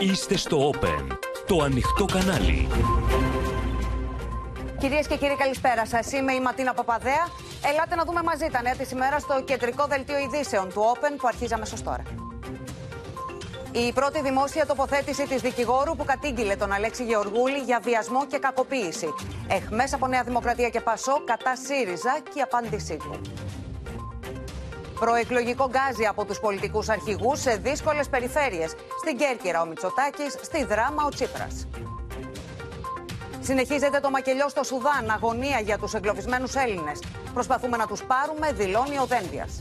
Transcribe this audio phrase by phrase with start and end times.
[0.00, 1.06] Είστε στο Open,
[1.46, 2.68] το ανοιχτό κανάλι.
[4.78, 6.12] Κυρίες και κύριοι, καλησπέρα σας.
[6.12, 7.28] Είμαι η Ματίνα Παπαδέα.
[7.72, 11.26] Ελάτε να δούμε μαζί τα νέα της ημέρας στο κεντρικό δελτίο ειδήσεων του Open που
[11.26, 12.02] αρχίζει αμέσως τώρα.
[13.72, 19.14] Η πρώτη δημόσια τοποθέτηση της δικηγόρου που κατήγγειλε τον Αλέξη Γεωργούλη για βιασμό και κακοποίηση.
[19.48, 23.20] Εχμέ από Νέα Δημοκρατία και Πασό κατά ΣΥΡΙΖΑ και η απάντησή του.
[24.98, 28.74] Προεκλογικό γκάζι από τους πολιτικούς αρχηγούς σε δύσκολες περιφέρειες.
[28.98, 31.66] Στην Κέρκυρα ο Μητσοτάκης, στη Δράμα ο Τσίπρας.
[33.40, 37.02] Συνεχίζεται το μακελιό στο Σουδάν, αγωνία για τους εγκλωβισμένους Έλληνες.
[37.34, 39.60] Προσπαθούμε να τους πάρουμε, δηλώνει ο Δένδιας.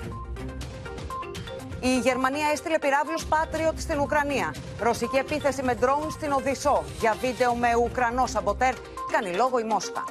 [1.80, 4.56] Η Γερμανία έστειλε πυράβλους Patriot στην Ουκρανία.
[4.80, 6.84] Ρωσική επίθεση με ντρόουν στην Οδυσσό.
[7.00, 8.74] Για βίντεο με Ουκρανός σαμποτέρ
[9.12, 10.04] κάνει λόγο η Μόσχα.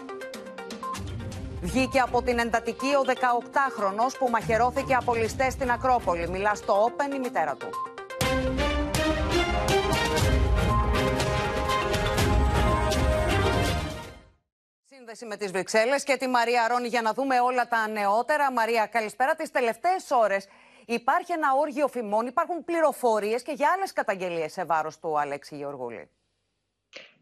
[1.67, 6.29] Βγήκε από την εντατική ο 18χρονος που μαχαιρώθηκε από ληστές στην Ακρόπολη.
[6.29, 7.69] Μιλά στο Open η μητέρα του.
[14.85, 18.53] Σύνδεση με τις Βρυξέλλες και τη Μαρία Ρόνι για να δούμε όλα τα νεότερα.
[18.53, 19.35] Μαρία, καλησπέρα.
[19.35, 20.49] Τις τελευταίες ώρες
[20.87, 26.11] υπάρχει ένα όργιο φημών, υπάρχουν πληροφορίες και για άλλες καταγγελίες σε βάρος του Αλέξη Γεωργούλη.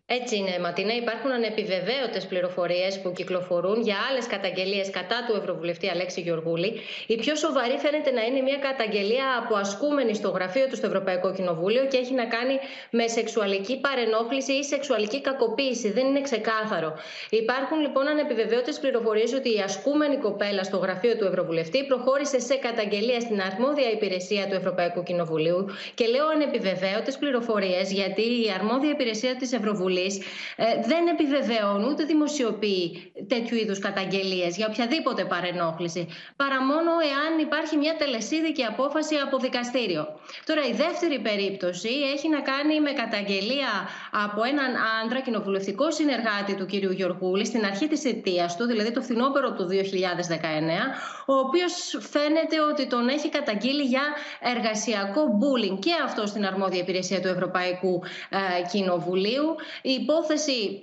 [0.06, 0.94] Έτσι είναι, Ματίνα.
[0.94, 6.80] Υπάρχουν ανεπιβεβαίωτες πληροφορίες που κυκλοφορούν για άλλες καταγγελίες κατά του Ευρωβουλευτή Αλέξη Γεωργούλη.
[7.06, 11.32] Η πιο σοβαρή φαίνεται να είναι μια καταγγελία από ασκούμενη στο γραφείο του στο Ευρωπαϊκό
[11.32, 12.58] Κοινοβούλιο και έχει να κάνει
[12.90, 15.90] με σεξουαλική παρενόχληση ή σεξουαλική κακοποίηση.
[15.90, 16.94] Δεν είναι ξεκάθαρο.
[17.30, 23.20] Υπάρχουν λοιπόν ανεπιβεβαίωτες πληροφορίες ότι η ασκούμενη κοπέλα στο γραφείο του Ευρωβουλευτή προχώρησε σε καταγγελία
[23.20, 25.66] στην αρμόδια υπηρεσία του Ευρωπαϊκού Κοινοβουλίου.
[25.94, 29.92] Και λέω ανεπιβεβαίωτες πληροφορίες γιατί η αρμόδια υπηρεσία της Ευρωβουλευτή
[30.56, 37.76] ε, δεν επιβεβαιώνουν ούτε δημοσιοποιεί τέτοιου είδους καταγγελίες για οποιαδήποτε παρενόχληση, παρά μόνο εάν υπάρχει
[37.76, 40.06] μια τελεσίδικη απόφαση από δικαστήριο.
[40.46, 43.72] Τώρα, η δεύτερη περίπτωση έχει να κάνει με καταγγελία
[44.24, 44.70] από έναν
[45.04, 46.72] άντρα κοινοβουλευτικό συνεργάτη του κ.
[46.72, 49.74] Γιωργούλη στην αρχή της αιτία του, δηλαδή το φθινόπωρο του 2019,
[51.26, 51.72] ο οποίος
[52.10, 54.02] φαίνεται ότι τον έχει καταγγείλει για
[54.40, 58.38] εργασιακό bullying και αυτό στην αρμόδια υπηρεσία του Ευρωπαϊκού ε,
[58.72, 59.54] Κοινοβουλίου.
[59.86, 60.82] Η υπόθεση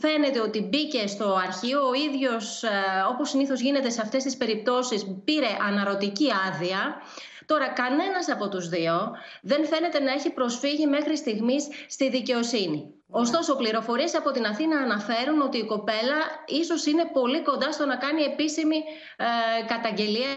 [0.00, 1.88] φαίνεται ότι μπήκε στο αρχείο.
[1.88, 2.68] Ο ίδιος, ε,
[3.10, 7.02] όπως συνήθως γίνεται σε αυτές τις περιπτώσεις, πήρε αναρωτική άδεια.
[7.46, 9.10] Τώρα, κανένας από τους δύο
[9.42, 12.94] δεν φαίνεται να έχει προσφύγει μέχρι στιγμής στη δικαιοσύνη.
[13.10, 17.96] Ωστόσο, πληροφορίες από την Αθήνα αναφέρουν ότι η κοπέλα ίσως είναι πολύ κοντά στο να
[17.96, 18.76] κάνει επίσημη
[19.16, 20.34] ε, καταγγελία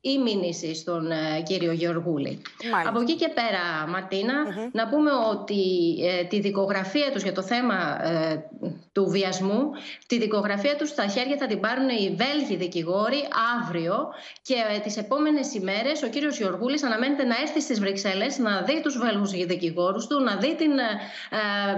[0.00, 2.42] ή μήνυση στον ε, κύριο Γεωργούλη.
[2.86, 4.34] Από εκεί και πέρα, Ματίνα,
[4.72, 5.62] να πούμε ότι
[6.02, 8.44] ε, τη δικογραφία τους για το θέμα ε,
[8.92, 9.70] του βιασμού,
[10.06, 13.28] τη δικογραφία τους στα χέρια θα την πάρουν οι Βέλγοι δικηγόροι
[13.58, 14.08] αύριο
[14.42, 18.98] και τις επόμενες ημέρες ο κύριος Γεωργούλης αναμένεται να έρθει στις Βρυξέλλες να δει τους
[18.98, 20.72] Βέλγους δικηγόρους του, να δει την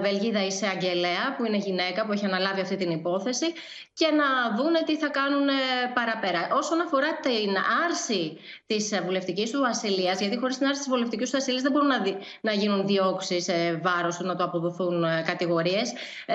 [0.00, 3.46] Βελγίδα Ισεαγγελέα που είναι γυναίκα που έχει αναλάβει αυτή την υπόθεση
[3.94, 5.46] και να δούνε τι θα κάνουν
[5.94, 6.48] παραπέρα.
[6.52, 7.50] Όσον αφορά την
[7.84, 11.72] άρση άρση της βουλευτικής του ασυλίας, γιατί χωρίς την άρση της βουλευτικής του ασυλίας δεν
[11.72, 15.92] μπορούν να, δι, να γίνουν διώξει σε βάρος του, να το αποδοθούν ε, κατηγορίες.
[16.26, 16.34] Ε,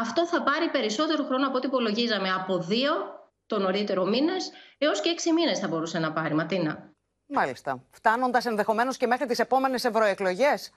[0.00, 2.28] αυτό θα πάρει περισσότερο χρόνο από ό,τι υπολογίζαμε.
[2.32, 2.92] Από δύο
[3.46, 6.34] το νωρίτερο μήνες έως και έξι μήνες θα μπορούσε να πάρει.
[6.34, 6.90] Ματίνα.
[7.26, 7.82] Μάλιστα.
[7.90, 10.70] Φτάνοντας ενδεχομένως και μέχρι τις επόμενες ευρωεκλογές.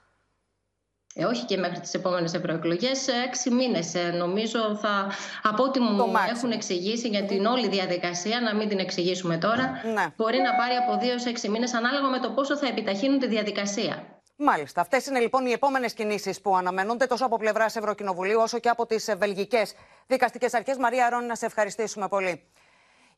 [1.20, 5.12] Ε, όχι και μέχρι τις επόμενες ευρωεκλογές, έξι μήνες ε, νομίζω θα,
[5.44, 10.06] από ό,τι μου έχουν εξηγήσει για την όλη διαδικασία, να μην την εξηγήσουμε τώρα, ναι.
[10.16, 13.28] μπορεί να πάρει από δύο σε έξι μήνες ανάλογα με το πόσο θα επιταχύνουν τη
[13.28, 14.04] διαδικασία.
[14.42, 14.82] Μάλιστα.
[14.82, 18.86] Αυτές είναι λοιπόν οι επόμενες κινήσεις που αναμένονται τόσο από πλευράς Ευρωκοινοβουλίου όσο και από
[18.86, 19.74] τις βελγικές
[20.08, 20.78] δικαστικές αρχές.
[20.78, 22.44] Μαρία Ρόνι, να σε ευχαριστήσουμε πολύ.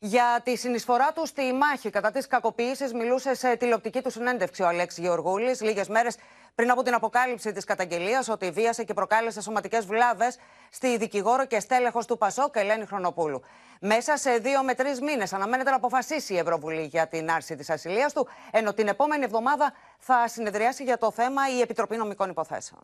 [0.04, 4.66] Για τη συνεισφορά του στη μάχη κατά τη κακοποίηση, μιλούσε σε τηλεοπτική του συνέντευξη ο
[4.66, 6.16] Αλέξης Γεωργούλης λίγες μέρες
[6.54, 10.38] πριν από την αποκάλυψη της καταγγελίας ότι βίασε και προκάλεσε σωματικές βλάβες
[10.70, 13.42] στη δικηγόρο και στέλεχος του Πασόκ Ελένη Χρονοπούλου.
[13.80, 17.70] Μέσα σε δύο με τρεις μήνες αναμένεται να αποφασίσει η Ευρωβουλή για την άρση της
[17.70, 22.82] ασυλίας του, ενώ την επόμενη εβδομάδα θα συνεδριάσει για το θέμα η Επιτροπή Νομικών Υποθέσεων.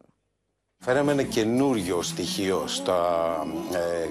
[0.81, 3.27] Φέραμε ένα καινούριο στοιχείο στα
[3.73, 4.09] ε,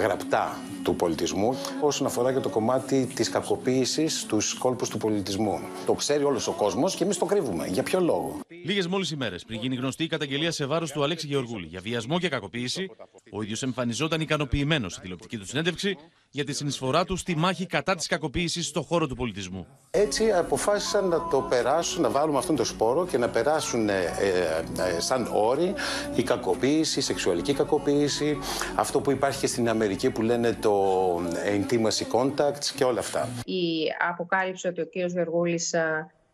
[0.00, 5.60] γραπτά του πολιτισμού όσον αφορά και το κομμάτι της κακοποίησης στους κόλπους του πολιτισμού.
[5.86, 7.66] Το ξέρει όλος ο κόσμος και εμείς το κρύβουμε.
[7.66, 11.26] Για ποιο λόγο; Λίγες μόλις ημέρες πριν γίνει γνωστή η καταγγελία σε βάρος του Αλέξη
[11.26, 12.90] Γεωργούλη για βιασμό και κακοποίηση,
[13.30, 15.96] ο ίδιος εμφανιζόταν ικανοποιημένος στη τηλεοπτική του συνέντευξη
[16.30, 19.66] για τη συνεισφορά τους στη μάχη κατά της κακοποίησης στον χώρο του πολιτισμού.
[19.90, 24.96] Έτσι αποφάσισαν να το περάσουν, να βάλουμε αυτόν τον σπόρο και να περάσουν ε, ε,
[24.96, 25.74] ε, σαν όροι
[26.16, 28.38] η κακοποίηση, η σεξουαλική κακοποίηση,
[28.76, 31.16] αυτό που υπάρχει και στην Αμερική που λένε το
[31.56, 33.28] intimacy contacts και όλα αυτά.
[33.44, 35.74] Η αποκάλυψη ότι ο κύριος Γεργούλης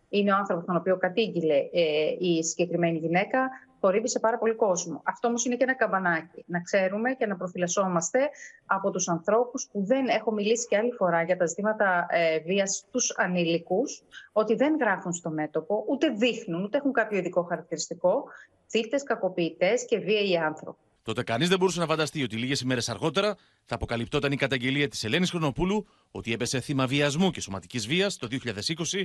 [0.08, 1.82] είναι ο άνθρωπος τον οποίο κατήγγειλε ε,
[2.18, 3.50] η συγκεκριμένη γυναίκα,
[3.86, 5.00] θορύβησε πάρα πολύ κόσμο.
[5.04, 6.44] Αυτό όμως είναι και ένα καμπανάκι.
[6.46, 8.18] Να ξέρουμε και να προφυλασσόμαστε
[8.66, 12.76] από τους ανθρώπους που δεν έχω μιλήσει και άλλη φορά για τα ζητήματα ε, βίας
[12.76, 14.02] στου ανήλικους,
[14.32, 18.24] ότι δεν γράφουν στο μέτωπο, ούτε δείχνουν, ούτε έχουν κάποιο ειδικό χαρακτηριστικό,
[18.68, 20.80] θύτες, κακοποιητές και βίαιοι άνθρωποι.
[21.02, 25.04] Τότε κανείς δεν μπορούσε να φανταστεί ότι λίγες ημέρες αργότερα θα αποκαλυπτόταν η καταγγελία της
[25.04, 29.04] Ελένης Χρονοπούλου ότι έπεσε θύμα βιασμού και σωματικής βίας το 2020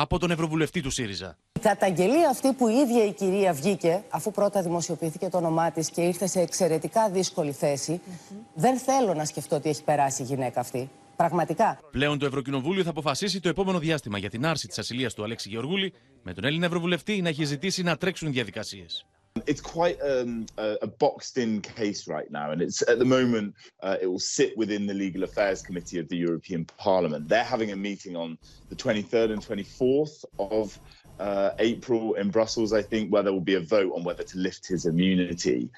[0.00, 1.36] από τον Ευρωβουλευτή του ΣΥΡΙΖΑ.
[1.52, 5.90] Η καταγγελία αυτή που η ίδια η κυρία βγήκε, αφού πρώτα δημοσιοποιήθηκε το όνομά της
[5.90, 8.00] και ήρθε σε εξαιρετικά δύσκολη θέση,
[8.54, 10.90] δεν θέλω να σκεφτώ ότι έχει περάσει η γυναίκα αυτή.
[11.16, 11.78] Πραγματικά.
[11.90, 15.48] Πλέον το Ευρωκοινοβούλιο θα αποφασίσει το επόμενο διάστημα για την άρση της ασυλίας του Αλέξη
[15.48, 15.92] Γεωργούλη,
[16.22, 19.06] με τον Έλληνα Ευρωβουλευτή να έχει ζητήσει να τρέξουν διαδικασίες.
[19.46, 23.96] It's quite um, a, a boxed-in case right now, and it's at the moment uh,
[24.00, 27.28] it will sit within the Legal Affairs Committee of the European Parliament.
[27.28, 28.38] They're having a meeting on
[28.68, 30.78] the 23rd and 24th of
[31.18, 34.38] uh, April in Brussels, I think, where there will be a vote on whether to
[34.38, 35.70] lift his immunity.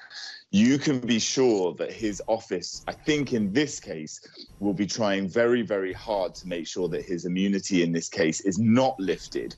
[0.51, 4.19] You can be sure that his office, I think in this case,
[4.59, 8.41] will be trying very, very hard to make sure that his immunity in this case
[8.41, 9.55] is not lifted.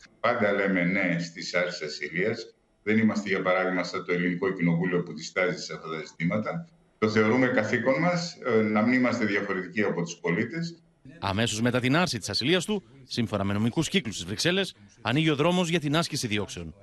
[2.84, 6.68] Δεν είμαστε, για παράδειγμα, σαν το Ελληνικό Κοινοβούλιο που διστάζει σε αυτά τα ζητήματα.
[6.98, 8.38] Το θεωρούμε καθήκον μας
[8.72, 10.78] να μην είμαστε διαφορετικοί από τους πολίτες.
[11.20, 15.36] Αμέσως μετά την άρση της ασυλίας του, σύμφωνα με νομικούς κύκλους της Βρυξέλλες, ανοίγει ο
[15.36, 16.76] δρόμος για την άσκηση διώξεων.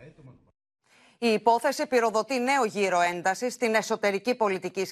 [1.18, 4.84] Η υπόθεση πυροδοτεί νέο γύρο έντασης στην εσωτερική πολιτική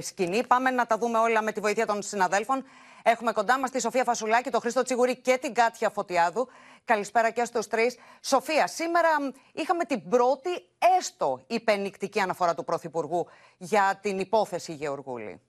[0.00, 0.46] σκηνή.
[0.46, 2.64] Πάμε να τα δούμε όλα με τη βοήθεια των συναδέλφων.
[3.06, 6.48] Έχουμε κοντά μας τη Σοφία Φασουλάκη, τον Χρήστο Τσιγουρή και την Κάτια Φωτιάδου.
[6.84, 7.96] Καλησπέρα και στους τρεις.
[8.20, 9.08] Σοφία, σήμερα
[9.52, 10.50] είχαμε την πρώτη
[10.98, 13.26] έστω υπενικτική αναφορά του Πρωθυπουργού
[13.58, 15.40] για την υπόθεση Γεωργούλη.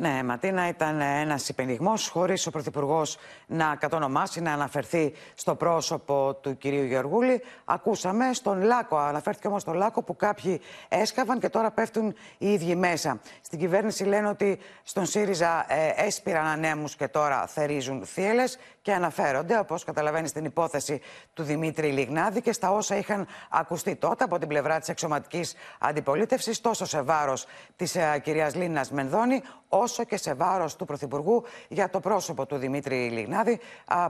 [0.00, 3.16] Ναι, Ματίνα, ήταν ένας υπενιγμός χωρίς ο Πρωθυπουργός
[3.46, 7.42] να κατονομάσει, να αναφερθεί στο πρόσωπο του κυρίου Γεωργούλη.
[7.64, 12.74] Ακούσαμε στον Λάκο, αναφέρθηκε όμως στον Λάκο που κάποιοι έσκαβαν και τώρα πέφτουν οι ίδιοι
[12.74, 13.20] μέσα.
[13.40, 19.58] Στην κυβέρνηση λένε ότι στον ΣΥΡΙΖΑ ε, έσπηραν ανέμους και τώρα θερίζουν θύελες και αναφέρονται,
[19.58, 21.00] όπως καταλαβαίνεις, στην υπόθεση
[21.34, 26.60] του Δημήτρη Λιγνάδη και στα όσα είχαν ακουστεί τότε από την πλευρά της εξωματικής αντιπολίτευσης,
[26.60, 27.46] τόσο σε βάρος
[27.76, 32.56] της ε, κυρίας Λίνας Μενδώνη, όσο και σε βάρος του Πρωθυπουργού για το πρόσωπο του
[32.56, 33.60] Δημήτρη Λιγνάδη,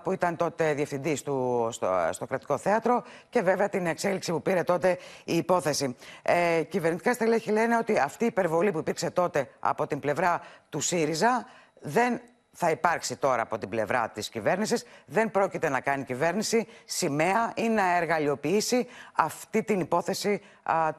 [0.02, 1.68] που ήταν τότε διευθυντής στο,
[2.10, 5.96] στο κρατικό θέατρο και βέβαια την εξέλιξη που πήρε τότε η υπόθεση.
[6.22, 10.80] Ε, κυβερνητικά στελέχη λένε ότι αυτή η υπερβολή που υπήρξε τότε από την πλευρά του
[10.80, 11.46] ΣΥΡΙΖΑ
[11.80, 12.20] δεν
[12.60, 14.84] θα υπάρξει τώρα από την πλευρά της κυβέρνησης.
[15.06, 20.40] Δεν πρόκειται να κάνει κυβέρνηση σημαία ή να εργαλειοποιήσει αυτή την υπόθεση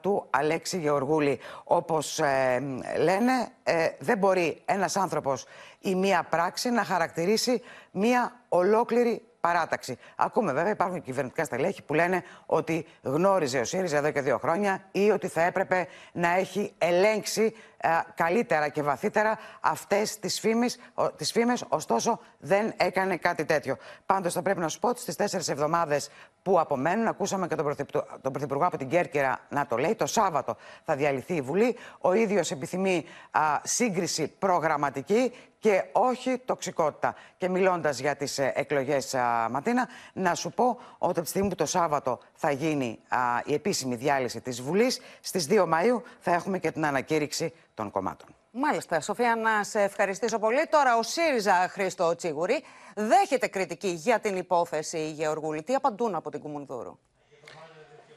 [0.01, 1.39] του Αλέξη Γεωργούλη.
[1.63, 2.63] Όπως ε,
[2.97, 5.45] λένε, ε, δεν μπορεί ένας άνθρωπος
[5.79, 7.61] ή μία πράξη να χαρακτηρίσει
[7.91, 9.97] μία ολόκληρη παράταξη.
[10.15, 14.83] Ακούμε βέβαια, υπάρχουν κυβερνητικά στελέχη που λένε ότι γνώριζε ο ΣΥΡΙΖΑ εδώ και δύο χρόνια
[14.91, 17.78] ή ότι θα έπρεπε να έχει ελέγξει ε,
[18.15, 20.77] καλύτερα και βαθύτερα αυτές τις φήμες,
[21.15, 23.77] τις φήμες, ωστόσο δεν έκανε κάτι τέτοιο.
[24.05, 26.09] Πάντως θα πρέπει να σου πω ότι στις τέσσερις εβδομάδες
[26.41, 27.75] που απομένουν, ακούσαμε και τον,
[28.21, 30.55] τον Πρωθυπουργό από την Κέρκυρα να το λέει, το Σάββατο
[30.85, 37.15] θα διαλυθεί η Βουλή, ο ίδιος επιθυμεί α, σύγκριση προγραμματική και όχι τοξικότητα.
[37.37, 39.15] Και μιλώντας για τις ε, εκλογές
[39.49, 40.65] Ματίνα, να σου πω
[40.97, 43.00] ότι από τη στιγμή που το Σάββατο θα γίνει
[43.45, 48.28] η επίσημη διάλυση της Βουλής, στις 2 Μαΐου θα έχουμε και την ανακήρυξη των κομμάτων.
[48.52, 50.68] Μάλιστα, Σοφία, να σε ευχαριστήσω πολύ.
[50.69, 52.63] Τώρα ο ΣΥΡΙΖΑ Χρήστο Τσίγουρη
[52.95, 55.63] δέχεται κριτική για την υπόθεση Γεωργούλη.
[55.63, 56.97] Τι απαντούν από την Κουμουνδούρου.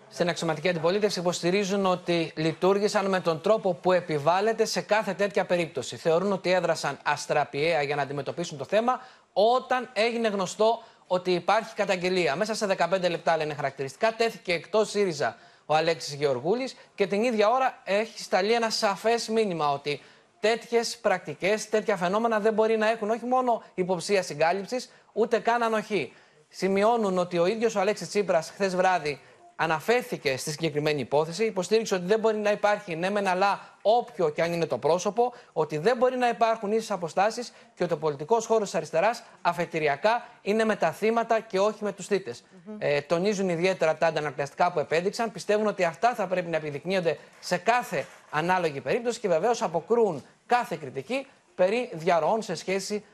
[0.08, 5.96] Στην αξιωματική αντιπολίτευση υποστηρίζουν ότι λειτουργήσαν με τον τρόπο που επιβάλλεται σε κάθε τέτοια περίπτωση.
[5.96, 9.00] Θεωρούν ότι έδρασαν αστραπιαία για να αντιμετωπίσουν το θέμα
[9.32, 12.36] όταν έγινε γνωστό ότι υπάρχει καταγγελία.
[12.36, 14.12] Μέσα σε 15 λεπτά λένε χαρακτηριστικά.
[14.12, 19.72] Τέθηκε εκτός ΣΥΡΙΖΑ ο Αλέξης Γεωργούλης και την ίδια ώρα έχει σταλεί ένα σαφές μήνυμα
[19.72, 20.00] ότι
[20.40, 26.12] τέτοιες πρακτικές, τέτοια φαινόμενα δεν μπορεί να έχουν όχι μόνο υποψία συγκάλυψης, ούτε καν ανοχή.
[26.48, 29.20] Σημειώνουν ότι ο ίδιος ο Αλέξης Τσίπρας χθες βράδυ
[29.56, 34.42] αναφέρθηκε στη συγκεκριμένη υπόθεση, υποστήριξε ότι δεν μπορεί να υπάρχει ναι μεν αλλά όποιο και
[34.42, 38.46] αν είναι το πρόσωπο, ότι δεν μπορεί να υπάρχουν ίσες αποστάσεις και ότι ο πολιτικός
[38.46, 42.44] χώρος της αριστεράς αφετηριακά είναι με τα θύματα και όχι με τους θήτες.
[42.78, 47.56] ε, τονίζουν ιδιαίτερα τα αντανακλαστικά που επέδειξαν, πιστεύουν ότι αυτά θα πρέπει να επιδεικνύονται σε
[47.56, 53.04] κάθε ανάλογη περίπτωση και βεβαίως αποκρούν κάθε κριτική περί διαρροών σε σχέση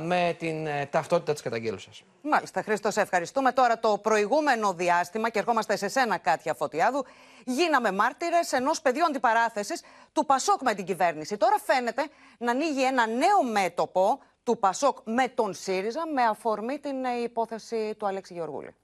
[0.00, 1.90] με την ε, ταυτότητα της καταγγέλουσα.
[2.22, 3.52] Μάλιστα, Χρήστο, σε ευχαριστούμε.
[3.52, 7.04] Τώρα το προηγούμενο διάστημα, και ερχόμαστε σε σένα, Κάτια Φωτιάδου,
[7.44, 11.36] γίναμε μάρτυρες ενός πεδίου αντιπαράθεσης του Πασόκ με την κυβέρνηση.
[11.36, 17.04] Τώρα φαίνεται να ανοίγει ένα νέο μέτωπο του Πασόκ με τον ΣΥΡΙΖΑ με αφορμή την
[17.04, 18.74] ε, υπόθεση του Αλέξη Γεωργούλη.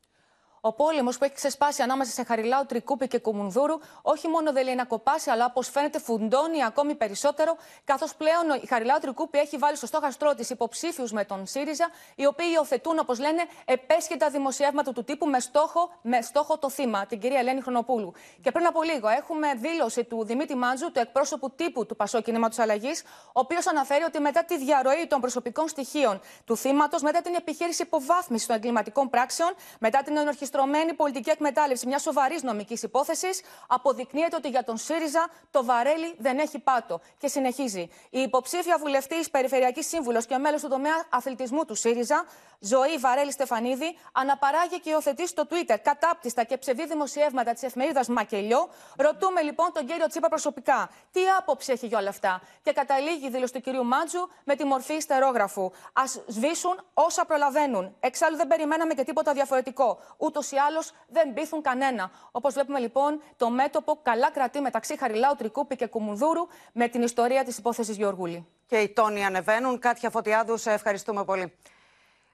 [0.64, 4.74] Ο πόλεμος που έχει ξεσπάσει ανάμεσα σε Χαριλάου, Τρικούπη και Κουμουνδούρου, όχι μόνο δεν λέει
[4.74, 9.76] να κοπάσει, αλλά όπως φαίνεται φουντώνει ακόμη περισσότερο, καθώς πλέον η Χαριλάου Τρικούπη έχει βάλει
[9.76, 15.04] στο στόχαστρό της υποψήφιους με τον ΣΥΡΙΖΑ, οι οποίοι υιοθετούν, όπως λένε, επέσχετα δημοσιεύματα του
[15.04, 18.12] τύπου με στόχο, με στόχο το θύμα, την κυρία Ελένη Χρονοπούλου.
[18.42, 22.58] Και πριν από λίγο έχουμε δήλωση του Δημήτρη Μάντζου, του εκπρόσωπου τύπου του Πασό Κινήματος
[22.58, 27.34] Αλλαγής, ο οποίος αναφέρει ότι μετά τη διαρροή των προσωπικών στοιχείων του θύματος, μετά την
[27.34, 30.16] επιχείρηση υποβάθμισης των εγκληματικών πράξεων, μετά την
[30.52, 36.38] ενορχιστρωμένη πολιτική εκμετάλλευση μιας σοβαρής νομικής υπόθεσης, αποδεικνύεται ότι για τον ΣΥΡΙΖΑ το βαρέλι δεν
[36.38, 37.00] έχει πάτο.
[37.18, 37.88] Και συνεχίζει.
[38.10, 42.24] Η υποψήφια βουλευτής, περιφερειακής σύμβουλος και μέλος του τομέα αθλητισμού του ΣΥΡΙΖΑ,
[42.64, 48.68] Ζωή Βαρέλη Στεφανίδη, αναπαράγει και υιοθετεί στο Twitter κατάπτυστα και ψευδή δημοσιεύματα της εφημερίδας Μακελιό.
[48.96, 53.30] Ρωτούμε λοιπόν τον κύριο Τσίπα προσωπικά τι άποψη έχει για όλα αυτά; Και καταλήγει η
[53.30, 55.64] δήλωση του κυρίου Μάτζου με τη μορφή ιστερόγραφου.
[55.92, 57.96] Α σβήσουν όσα προλαβαίνουν.
[58.00, 59.98] Εξάλλου δεν περιμέναμε και τίποτα διαφορετικό.
[60.16, 62.10] Ούτως ή άλλως δεν πείθουν κανένα.
[62.30, 67.44] Όπως βλέπουμε λοιπόν, το μέτωπο καλά κρατεί μεταξύ Χαριλάου, Τρικούπη και Κουμουνδούρου με την ιστορία
[67.44, 68.46] της υπόθεσης Γεωργούλη.
[68.66, 69.78] Και οι τόνοι ανεβαίνουν.
[69.78, 71.52] Κάτια Φωτιάδου, σε ευχαριστούμε πολύ.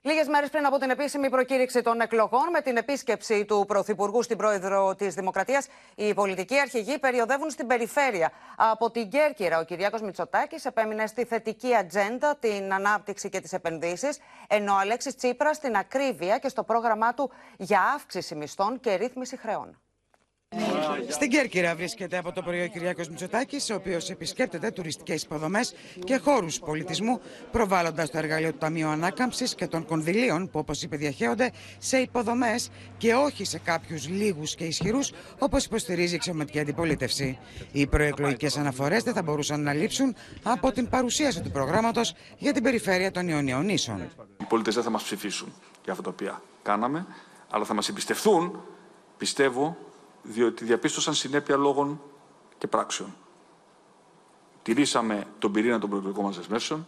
[0.02, 4.36] Λίγες μέρες πριν από την επίσημη προκήρυξη των εκλογών, με την επίσκεψη του Πρωθυπουργού στην
[4.36, 8.32] πρόεδρο της Δημοκρατίας, οι πολιτικοί αρχηγοί περιοδεύουν στην περιφέρεια.
[8.56, 14.18] Από την Κέρκυρα, ο Κυριάκος Μητσοτάκης επέμεινε στη θετική ατζέντα, την ανάπτυξη και τις επενδύσεις,
[14.48, 19.36] ενώ ο Αλέξης Τσίπρας στην ακρίβεια και στο πρόγραμμά του για αύξηση μισθών και ρύθμιση
[19.36, 19.78] χρεών.
[21.10, 25.74] Στην Κέρκυρα βρίσκεται από το πρωί ο Κυριάκος Μητσοτάκης, ο οποίος επισκέπτεται τουριστικές υποδομές
[26.04, 30.96] και χώρους πολιτισμού, προβάλλοντας το εργαλείο του Ταμείου Ανάκαμψης και των κονδυλίων που, όπως είπε,
[30.96, 37.38] διαχέονται σε υποδομές και όχι σε κάποιους λίγους και ισχυρούς, όπως υποστηρίζει η εξωματική αντιπολίτευση.
[37.72, 42.62] Οι προεκλογικές αναφορές δεν θα μπορούσαν να λείψουν από την παρουσίαση του προγράμματος για την
[42.62, 44.10] περιφέρεια των Ιωνίων Νήσων.
[44.40, 45.52] Οι πολίτες δεν θα μας ψηφίσουν
[45.82, 47.06] για αυτά τα οποία κάναμε,
[47.50, 48.62] αλλά θα μας εμπιστευτούν,
[49.16, 49.76] πιστεύω,
[50.28, 52.00] διότι διαπίστωσαν συνέπεια λόγων
[52.58, 53.14] και πράξεων.
[54.62, 56.86] Τηρήσαμε τον πυρήνα των προεκλογικών μας δεσμεύσεων,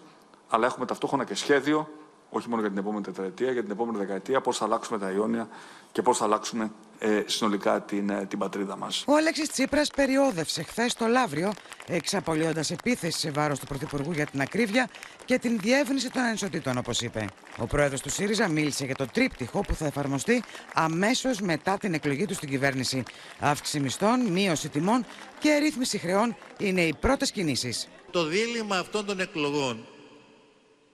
[0.48, 1.88] αλλά έχουμε ταυτόχρονα και σχέδιο,
[2.30, 5.48] όχι μόνο για την επόμενη τετραετία, για την επόμενη δεκαετία, πώς θα αλλάξουμε τα Ιόνια
[5.92, 9.04] και πώς θα αλλάξουμε ε, συνολικά την, ε, την πατρίδα μας.
[9.06, 11.52] Ο Αλέξης Τσίπρας περιόδευσε χθες το Λαύριο,
[11.86, 14.88] εξαπολύοντας επίθεση σε βάρος του Πρωθυπουργού για την ακρίβεια
[15.24, 17.26] και την διεύρυνση των ανισοτήτων, όπως είπε.
[17.58, 20.42] Ο πρόεδρος του ΣΥΡΙΖΑ μίλησε για το τρίπτυχο που θα εφαρμοστεί
[20.74, 23.02] αμέσως μετά την εκλογή του στην κυβέρνηση.
[23.40, 25.04] Αύξηση μισθών, μείωση τιμών
[25.38, 27.88] και ρύθμιση χρεών είναι οι πρώτες κινήσεις.
[28.10, 29.86] Το δίλημα αυτών των εκλογών,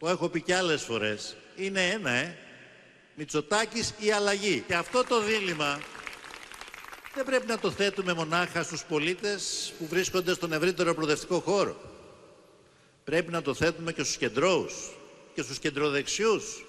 [0.06, 2.36] το έχω πει και άλλες φορές, είναι ένα, ε.
[3.14, 4.64] Μητσοτάκης ή αλλαγή.
[4.66, 5.80] Και αυτό το δίλημα
[7.14, 11.76] δεν πρέπει να το θέτουμε μονάχα στους πολίτες που βρίσκονται στον ευρύτερο προοδευτικό χώρο.
[13.04, 14.74] Πρέπει να το θέτουμε και στους κεντρώους
[15.34, 16.64] και στους κεντροδεξιούς.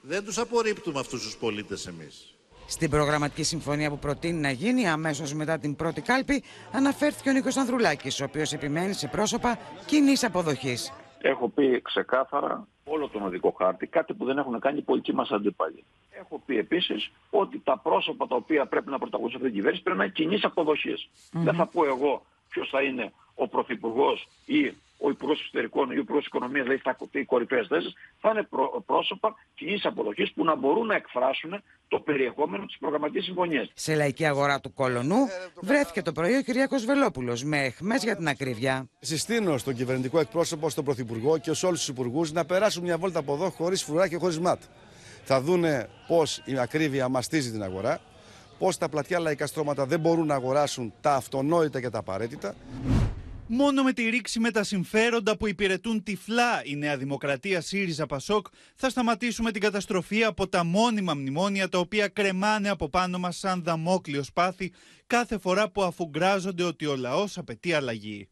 [0.00, 2.34] Δεν τους απορρίπτουμε αυτούς τους πολίτες εμείς.
[2.66, 7.56] Στην προγραμματική συμφωνία που προτείνει να γίνει αμέσως μετά την πρώτη κάλπη, αναφέρθηκε ο Νίκος
[7.56, 10.92] Ανδρουλάκης, ο οποίος επιμένει σε πρόσωπα κοινής αποδοχής.
[11.26, 15.30] Έχω πει ξεκάθαρα όλο τον οδικό χάρτη, κάτι που δεν έχουν κάνει οι πολιτικοί μας
[15.30, 15.84] αντίπαλοι.
[16.10, 19.98] Έχω πει επίσης ότι τα πρόσωπα τα οποία πρέπει να πρωταγωνιστούν αυτή την κυβέρνηση πρέπει
[19.98, 21.08] να είναι κοινής αποδοχής.
[21.32, 26.00] Δεν θα πω εγώ ποιος θα είναι ο πρωθυπουργός ή ο Υπουργός Εξωτερικών ή ο
[26.00, 28.48] Υπουργός Οικονομίας, δηλαδή θα οι κορυφαίες θέσεις, θα είναι
[28.86, 33.70] πρόσωπα κοινής αποδοχής που να μπορούν να εκφράσουν το περιεχόμενο της προγραμματικής συμφωνίας.
[33.74, 35.16] Σε λαϊκή αγορά του Κολονού
[35.60, 38.88] βρέθηκε το πρωί ο Κυριακό Βελόπουλος με εχμέ για την ακρίβεια.
[39.00, 43.18] Συστήνω στον κυβερνητικό εκπρόσωπο, στον Πρωθυπουργό και σε όλους τους υπουργούς να περάσουν μια βόλτα
[43.18, 44.62] από εδώ χωρίς φρουρά και χωρίς ματ.
[45.24, 48.00] Θα δούνε πώς η ακρίβεια μαστίζει την αγορά,
[48.58, 52.54] πώς τα πλατιά λαϊκά στρώματα δεν μπορούν να αγοράσουν τα αυτονόητα και τα απαραίτητα.
[53.46, 58.46] Μόνο με τη ρήξη με τα συμφέροντα που υπηρετούν τυφλά η Νέα Δημοκρατία ΣΥΡΙΖΑ Πασόκ
[58.76, 63.62] θα σταματήσουμε την καταστροφή από τα μόνιμα μνημόνια τα οποία κρεμάνε από πάνω μας σαν
[63.64, 64.72] δαμόκλειο σπάθη
[65.06, 68.28] κάθε φορά που αφουγκράζονται ότι ο λαός απαιτεί αλλαγή.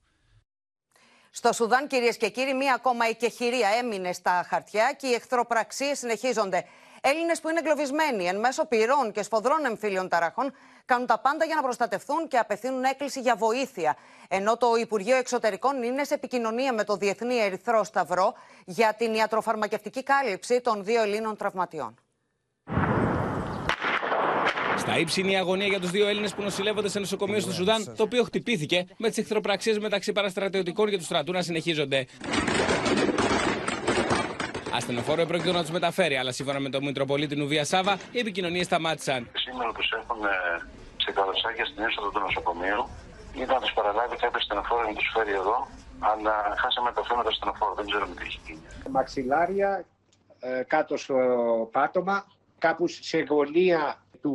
[1.31, 6.64] Στο Σουδάν, κυρίες και κύριοι, μία ακόμα εκεχηρία έμεινε στα χαρτιά και οι εχθροπραξίες συνεχίζονται.
[7.00, 10.52] Έλληνες που είναι εγκλωβισμένοι εν μέσω πυρών και σφοδρών εμφύλιων ταραχών
[10.85, 13.97] κάνουν τα πάντα για να προστατευτούν και απευθύνουν έκκληση για βοήθεια.
[14.29, 18.35] Ενώ το Υπουργείο Εξωτερικών είναι σε επικοινωνία με το Διεθνή Ερυθρό Σταυρό
[18.65, 21.95] για την ιατροφαρμακευτική κάλυψη των δύο Ελλήνων τραυματιών.
[24.79, 27.95] Στα ύψη είναι η αγωνία για τους δύο Έλληνες που νοσηλεύονται σε νοσοκομείο στο Σουδάν,
[27.97, 32.07] το οποίο χτυπήθηκε με τις εχθροπραξίες μεταξύ παραστρατιωτικών και του στρατού να συνεχίζονται.
[34.83, 39.29] Ασθενοφόρο επρόκειτο να τους μεταφέρει, αλλά σύμφωνα με τον Μητροπολίτη Νουβία Σάβα, οι επικοινωνίες σταμάτησαν.
[39.33, 40.21] Σήμερα τους έχουν
[40.97, 42.89] σε καλοσάκια στην είσοδο του νοσοκομείου.
[43.35, 47.31] Ήταν να τους παραλάβει κάποιος στενοφόρο να τους φέρει εδώ, αλλά χάσαμε επαφή με το
[47.31, 47.75] στενοφόρο.
[47.75, 48.61] Δεν ξέρουμε τι έχει γίνει.
[48.91, 49.85] Μαξιλάρια,
[50.41, 51.17] ε, κάτω στο
[51.73, 52.27] πάτωμα,
[52.59, 54.35] κάπους σε γωνία του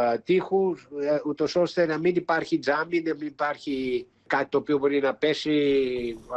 [0.00, 4.78] α, τείχου, ε, ούτως ώστε να μην υπάρχει τζάμι, να μην υπάρχει κάτι το οποίο
[4.78, 5.56] μπορεί να πέσει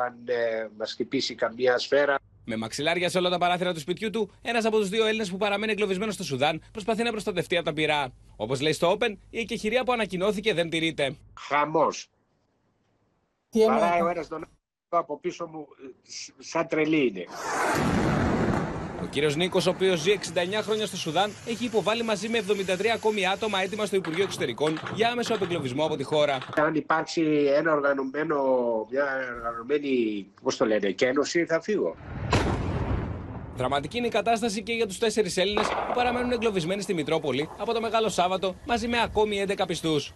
[0.05, 2.15] αν ε, μας χτυπήσει καμία σφαίρα.
[2.49, 5.37] Με μαξιλάρια σε όλα τα παράθυρα του σπιτιού του, ένας από τους δύο Έλληνες που
[5.37, 8.13] παραμένει εγκλωβισμένος στο Σουδάν προσπαθεί να προστατευτεί από τα πυρά.
[8.35, 11.15] Όπως λέει στο Open, η εκεχηρία που ανακοινώθηκε δεν τηρείται.
[11.39, 12.09] Χαμός.
[13.49, 17.25] Τι Παράει ο ένας τον άλλο από πίσω μου, ε, σαν τρελή είναι.
[19.03, 22.87] Ο κύριος Νίκος, ο οποίος ζει 69 χρόνια στο Σουδάν, έχει υποβάλει μαζί με 73
[22.93, 26.37] ακόμη άτομα έτοιμα στο Υπουργείο Εξωτερικών για άμεσο απεγκλωβισμό από τη χώρα.
[26.55, 27.21] Αν υπάρξει
[27.55, 28.35] ένα οργανωμένο,
[28.91, 31.95] μια οργανωμένη, πώς το λένε, κένωση, θα φύγω.
[33.57, 37.73] Δραματική είναι η κατάσταση και για τους τέσσερις Έλληνες που παραμένουν εγκλωβισμένοι στη Μητρόπολη από
[37.73, 40.13] το Μεγάλο Σάββατο μαζί με ακόμη 11 πιστούς.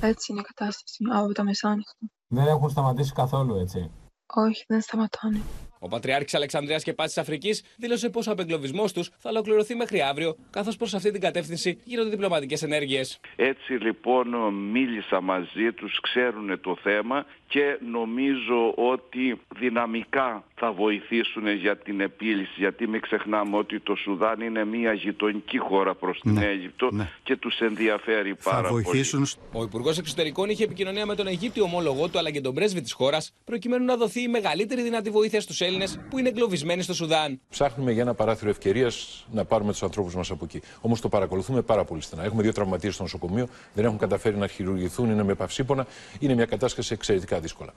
[0.00, 2.06] Έτσι είναι η κατάσταση από τα μεσάνυχτα.
[2.28, 3.90] Δεν έχουν σταματήσει καθόλου έτσι.
[4.34, 5.40] Όχι, δεν σταματάνε.
[5.80, 10.36] Ο Πατριάρχης Αλεξανδρία και Πάση Αφρικής δήλωσε πως ο απεγκλωβισμός τους θα ολοκληρωθεί μέχρι αύριο,
[10.50, 13.20] καθώς προς αυτή την κατεύθυνση γίνονται διπλωματικές ενέργειες.
[13.36, 14.28] Έτσι λοιπόν
[14.70, 22.52] μίλησα μαζί τους, ξέρουν το θέμα και νομίζω ότι δυναμικά θα βοηθήσουν για την επίλυση
[22.56, 26.88] γιατί μην ξεχνάμε ότι το Σουδάν είναι μια γειτονική χώρα προς την Αίγυπτο
[27.22, 29.04] και τους ενδιαφέρει πάρα πολύ.
[29.52, 32.92] Ο Υπουργός Εξωτερικών είχε επικοινωνία με τον Αιγύπτιο ομόλογό του αλλά και τον πρέσβη της
[32.92, 37.40] χώρας, προκειμένου να δοθεί η μεγαλύτερη δυνατή βοήθεια στους Έλληνες που είναι εγκλωβισμένοι στο Σουδάν.
[37.50, 40.60] Ψάχνουμε για ένα παράθυρο ευκαιρίας να πάρουμε τους ανθρώπους μας από εκεί.
[40.80, 42.24] Όμως το παρακολουθούμε πάρα πολύ στενά.
[42.24, 45.86] Έχουμε δύο τραυματίες στο νοσοκομείο, δεν έχουν καταφέρει να χειρουργηθούν, είναι με παυσίπονα.
[46.18, 47.72] Είναι μια κατάσταση εξαιρετικά δύσκολα.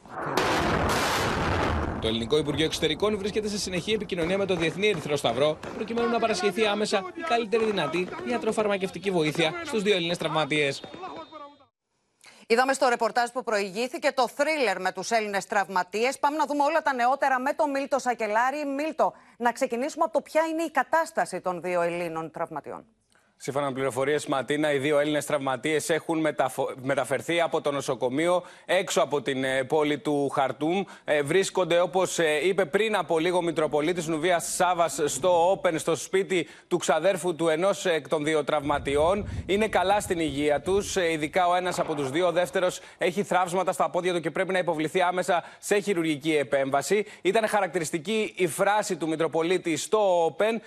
[2.02, 6.20] Το Ελληνικό Υπουργείο Εξωτερικών βρίσκεται σε συνεχή επικοινωνία με το Διεθνή Ερυθρό Σταυρό, προκειμένου να
[6.20, 10.84] παρασχεθεί άμεσα η καλύτερη δυνατή ιατροφαρμακευτική βοήθεια στους δύο Έλληνες τραυματίες.
[12.48, 16.20] Είδαμε στο ρεπορτάζ που προηγήθηκε το θρίλερ με τους Έλληνες τραυματίες.
[16.20, 18.66] Πάμε να δούμε όλα τα νεότερα με τον Μίλτο Σακελάρη.
[18.66, 22.86] Μίλτο, να ξεκινήσουμε από το ποια είναι η κατάσταση των δύο Ελλήνων τραυματιών.
[23.44, 26.74] Σύμφωνα με πληροφορίες Ματίνα, οι δύο Έλληνες τραυματίες έχουν μεταφο...
[26.82, 30.84] μεταφερθεί από το νοσοκομείο έξω από την ε, πόλη του Χαρτούμ.
[31.04, 35.96] Ε, βρίσκονται, όπως ε, είπε πριν από λίγο, ο Μητροπολίτης Νουβίας Σάβας στο Open, στο
[35.96, 39.30] σπίτι του ξαδέρφου του ενός εκ των δύο τραυματιών.
[39.46, 42.28] Είναι καλά στην υγεία τους, ε, ειδικά ο ένας από τους δύο.
[42.28, 47.06] Ο δεύτερος έχει θράψματα στα πόδια του και πρέπει να υποβληθεί άμεσα σε χειρουργική επέμβαση.
[47.22, 50.60] Ήταν χαρακτηριστική η φράση του Μητροπολίτη στο Open.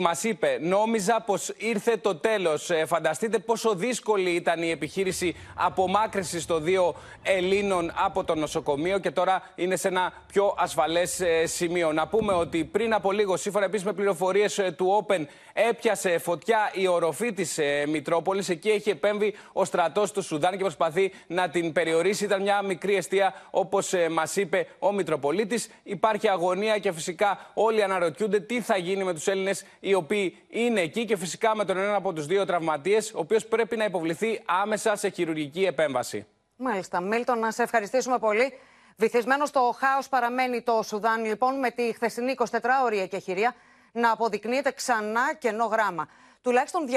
[0.00, 2.70] Μας είπε, νόμιζα πως ήρθε το τέλος.
[2.86, 9.42] φανταστείτε πόσο δύσκολη ήταν η επιχείρηση απομάκρυνση των δύο Ελλήνων από το νοσοκομείο και τώρα
[9.54, 11.92] είναι σε ένα πιο ασφαλές σημείο.
[11.92, 16.86] Να πούμε ότι πριν από λίγο, σύμφωνα επίσης με πληροφορίες του Open, έπιασε φωτιά η
[16.86, 18.48] οροφή της ε, Μητρόπολης.
[18.48, 22.24] Εκεί έχει επέμβει ο στρατός του Σουδάν και προσπαθεί να την περιορίσει.
[22.24, 25.68] Ήταν μια μικρή αιστεία, όπως ε, μας είπε ο Μητροπολίτης.
[25.82, 30.80] Υπάρχει αγωνία και φυσικά όλοι αναρωτιούνται τι θα γίνει με τους Έλληνες οι οποίοι είναι
[30.80, 34.42] εκεί και φυσικά με τον ένα από τους δύο τραυματίες, ο οποίος πρέπει να υποβληθεί
[34.44, 36.26] άμεσα σε χειρουργική επέμβαση.
[36.56, 37.00] Μάλιστα.
[37.00, 38.52] Μίλτον, να σε ευχαριστήσουμε πολύ.
[38.96, 43.54] Βυθισμένος στο χάος παραμένει το Σουδάν, λοιπόν, με τη χθεσινή 24ωρη εκεχηρία
[43.92, 46.08] να αποδεικνύεται ξανά κενό γράμμα.
[46.42, 46.92] Τουλάχιστον 270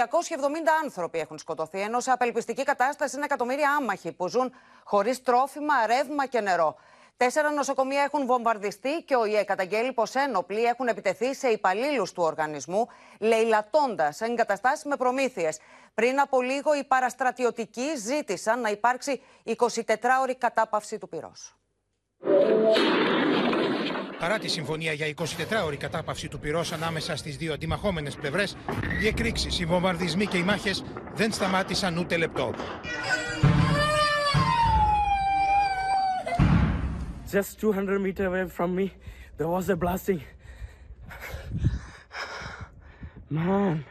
[0.84, 6.26] άνθρωποι έχουν σκοτωθεί, ενώ σε απελπιστική κατάσταση είναι εκατομμύρια άμαχοι που ζουν χωρίς τρόφιμα, ρεύμα
[6.26, 6.76] και νερό.
[7.17, 12.23] Τέσσερα νοσοκομεία έχουν βομβαρδιστεί και ο ΙΕ καταγγέλει πως ένοπλοι έχουν επιτεθεί σε υπαλλήλους του
[12.23, 12.88] οργανισμού,
[13.19, 15.60] λαιλατώντας εγκαταστάσεις με προμήθειες.
[15.93, 21.56] Πριν από λίγο, οι παραστρατιωτικοί ζήτησαν να υπάρξει 24ωρη κατάπαυση του πυρός.
[24.19, 28.58] Παρά τη συμφωνία για 24ωρη κατάπαυση του πυρός ανάμεσα στις δύο αντιμαχόμενες πλευρές,
[29.01, 32.54] οι εκρήξεις, οι βομβαρδισμοί και οι μάχες δεν σταμάτησαν ούτε λεπτό.
[37.33, 38.92] Just 200 meters away from me,
[39.37, 40.20] there was a blasting.
[43.29, 43.85] Man.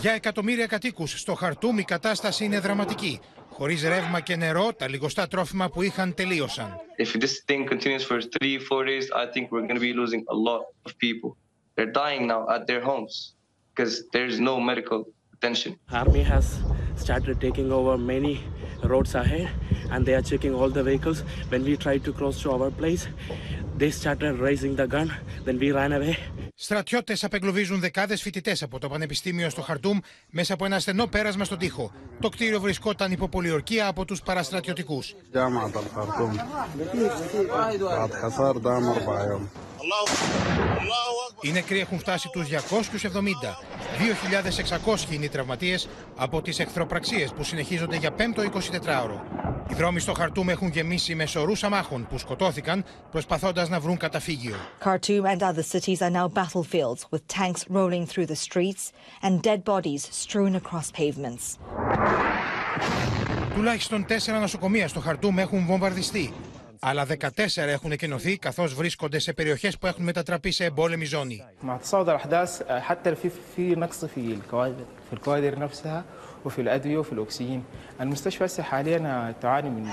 [0.00, 3.20] Για εκατομμύρια κατοίκους στο Χαρτούμ η κατάσταση είναι δραματική.
[3.48, 6.80] Χωρίς ρεύμα και νερό, τα λιγοστά τρόφιμα που είχαν τελείωσαν.
[6.98, 10.22] If this thing continues for three, four days, I think we're going to be losing
[10.34, 11.30] a lot of people.
[11.74, 13.14] They're dying now at their homes
[13.70, 15.00] because there's no medical
[15.34, 15.70] attention.
[16.02, 16.46] Army has
[17.04, 18.34] started taking over many
[18.83, 19.49] roads ahead
[19.91, 21.23] and they are checking all the vehicles.
[21.49, 23.07] When we tried to cross to our place,
[23.81, 25.07] they started raising the gun.
[25.45, 26.17] Then we ran away.
[26.55, 31.57] Στρατιώτες απεγκλωβίζουν δεκάδες φοιτητές από το Πανεπιστήμιο στο Χαρτούμ μέσα από ένα στενό πέρασμα στον
[31.57, 31.91] τοίχο.
[32.19, 35.15] Το κτίριο βρισκόταν υπό πολιορκία από τους παραστρατιωτικούς.
[41.41, 43.57] Οι νεκροί έχουν φτάσει τους 270.
[44.87, 49.41] 2.600 είναι οι τραυματίες από τις εχθροπραξίες που συνεχίζονται για πέμπτο 24ωρο.
[49.71, 54.54] Οι δρόμοι στο Χαρτούμ έχουν γεμίσει με σωρούς αμάχων που σκοτώθηκαν προσπαθώντας να βρουν καταφύγιο.
[54.84, 59.60] Khartoum and other cities are now battlefields with tanks rolling through the streets and dead
[59.64, 61.56] bodies strewn across pavements.
[63.54, 66.32] Τουλάχιστον τέσσερα νοσοκομεία στο Χαρτούμ έχουν βομβαρδιστεί.
[66.80, 71.44] Άλλα 14 έχουν εκενωθεί καθώ βρίσκονται σε περιοχέ που έχουν μετατραπεί σε εμπόλεμη ζώνη.
[71.60, 76.04] مع تصاعد الاحداث حتى في في نقص في الكوادر في الكوادر نفسها
[76.44, 77.64] وفي الادويه وفي الاكسجين
[78.00, 79.88] المستشفى هسه حاليا تعاني من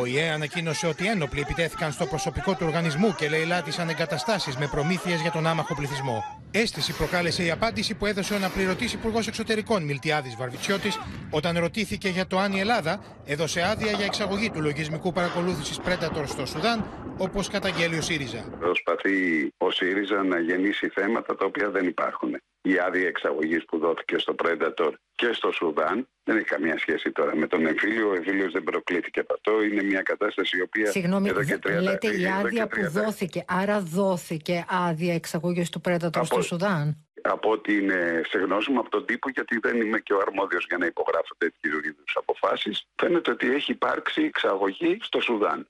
[0.00, 5.20] Ο ΙΕ ανακοίνωσε ότι ένοπλοι επιτέθηκαν στο προσωπικό του οργανισμού και λαιλάτισαν εγκαταστάσεις με προμήθειες
[5.20, 6.24] για τον άμαχο πληθυσμό.
[6.50, 10.98] Αίσθηση προκάλεσε η απάντηση που έδωσε ο αναπληρωτής Υπουργός Εξωτερικών Μιλτιάδης Βαρβιτσιώτης
[11.30, 16.24] όταν ρωτήθηκε για το αν η Ελλάδα έδωσε άδεια για εξαγωγή του λογισμικού παρακολούθησης Predator
[16.26, 16.84] στο Σουδάν,
[17.18, 18.44] όπως καταγγέλει ο ΣΥΡΙΖΑ.
[18.58, 22.36] Προσπαθεί ο ΣΥΡΙΖΑ να γεννήσει θέματα τα οποία δεν υπάρχουν.
[22.64, 27.36] Η άδεια εξαγωγής που δόθηκε στο Predator και στο Σουδάν δεν έχει καμία σχέση τώρα
[27.36, 28.08] με τον εμφύλιο.
[28.08, 29.62] Ο εμφύλιος δεν προκλήθηκε από αυτό.
[29.62, 30.90] Είναι μια κατάσταση η οποία.
[30.90, 35.14] Συγγνώμη, εδώ και 30, λέτε η εδώ άδεια και που 30 δόθηκε, άρα δόθηκε άδεια
[35.14, 39.58] εξαγωγής του Predator στο Σουδάν; Από ό,τι είναι σε γνώση μου από τον τύπο, γιατί
[39.62, 44.22] δεν είμαι και ο αρμόδιος για να υπογράφω τέτοιου είδους αποφάσεις, φαίνεται ότι έχει υπάρξει
[44.22, 45.68] εξαγωγή στο Σουδάν.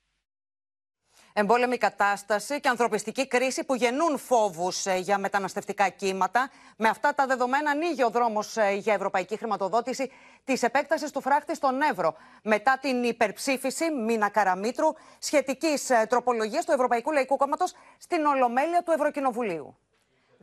[1.35, 6.51] Εμπόλεμη κατάσταση και ανθρωπιστική κρίση που γεννούν φόβους για μεταναστευτικά κύματα.
[6.77, 10.11] Με αυτά τα δεδομένα, ανοίγει ο δρόμος για ευρωπαϊκή χρηματοδότηση
[10.45, 12.15] της επέκτασης του φράχτη στον Εύρο.
[12.43, 14.87] Μετά την υπερψήφιση Μίνα Καραμίτρου
[15.19, 19.77] σχετικής τροπολογίας του Ευρωπαϊκού Λαϊκού Κόμματος στην Ολομέλεια του Ευρωκοινοβουλίου.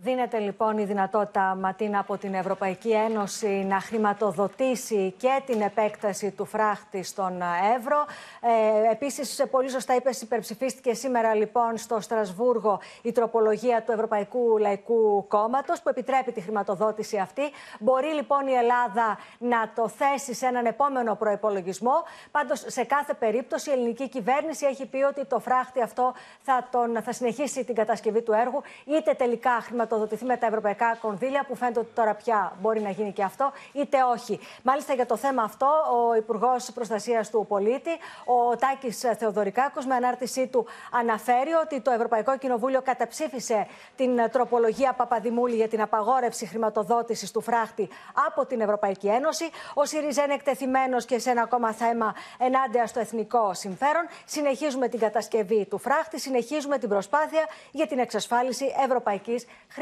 [0.01, 6.45] Δίνεται λοιπόν η δυνατότητα, Ματίνα, από την Ευρωπαϊκή Ένωση να χρηματοδοτήσει και την επέκταση του
[6.45, 7.41] φράχτη στον
[7.75, 8.05] Εύρο.
[8.41, 15.25] Ε, Επίσης, πολύ σωστά είπες, υπερψηφίστηκε σήμερα λοιπόν στο Στρασβούργο η τροπολογία του Ευρωπαϊκού Λαϊκού
[15.27, 17.41] Κόμματος που επιτρέπει τη χρηματοδότηση αυτή.
[17.79, 22.03] Μπορεί λοιπόν η Ελλάδα να το θέσει σε έναν επόμενο προπολογισμό.
[22.31, 27.01] Πάντως, σε κάθε περίπτωση, η ελληνική κυβέρνηση έχει πει ότι το φράχτη αυτό θα, τον,
[27.03, 31.55] θα συνεχίσει την κατασκευή του έργου, είτε τελικά χρηματοδοτήσει χρηματοδοτηθεί με τα ευρωπαϊκά κονδύλια, που
[31.55, 34.39] φαίνεται ότι τώρα πια μπορεί να γίνει και αυτό, είτε όχι.
[34.63, 37.89] Μάλιστα για το θέμα αυτό, ο Υπουργός Προστασίας του Πολίτη,
[38.25, 45.55] ο Τάκης Θεοδωρικάκος, με ανάρτησή του αναφέρει ότι το Ευρωπαϊκό Κοινοβούλιο καταψήφισε την τροπολογία Παπαδημούλη
[45.55, 47.89] για την απαγόρευση χρηματοδότησης του φράχτη
[48.27, 49.49] από την Ευρωπαϊκή Ένωση.
[49.73, 54.03] Ο ΣΥΡΙΖΑ είναι εκτεθειμένος και σε ένα ακόμα θέμα ενάντια στο εθνικό συμφέρον.
[54.25, 59.78] Συνεχίζουμε την κατασκευή του φράχτη, συνεχίζουμε την προσπάθεια για την εξασφάλιση ευρωπαϊκής χρηματοδότησης.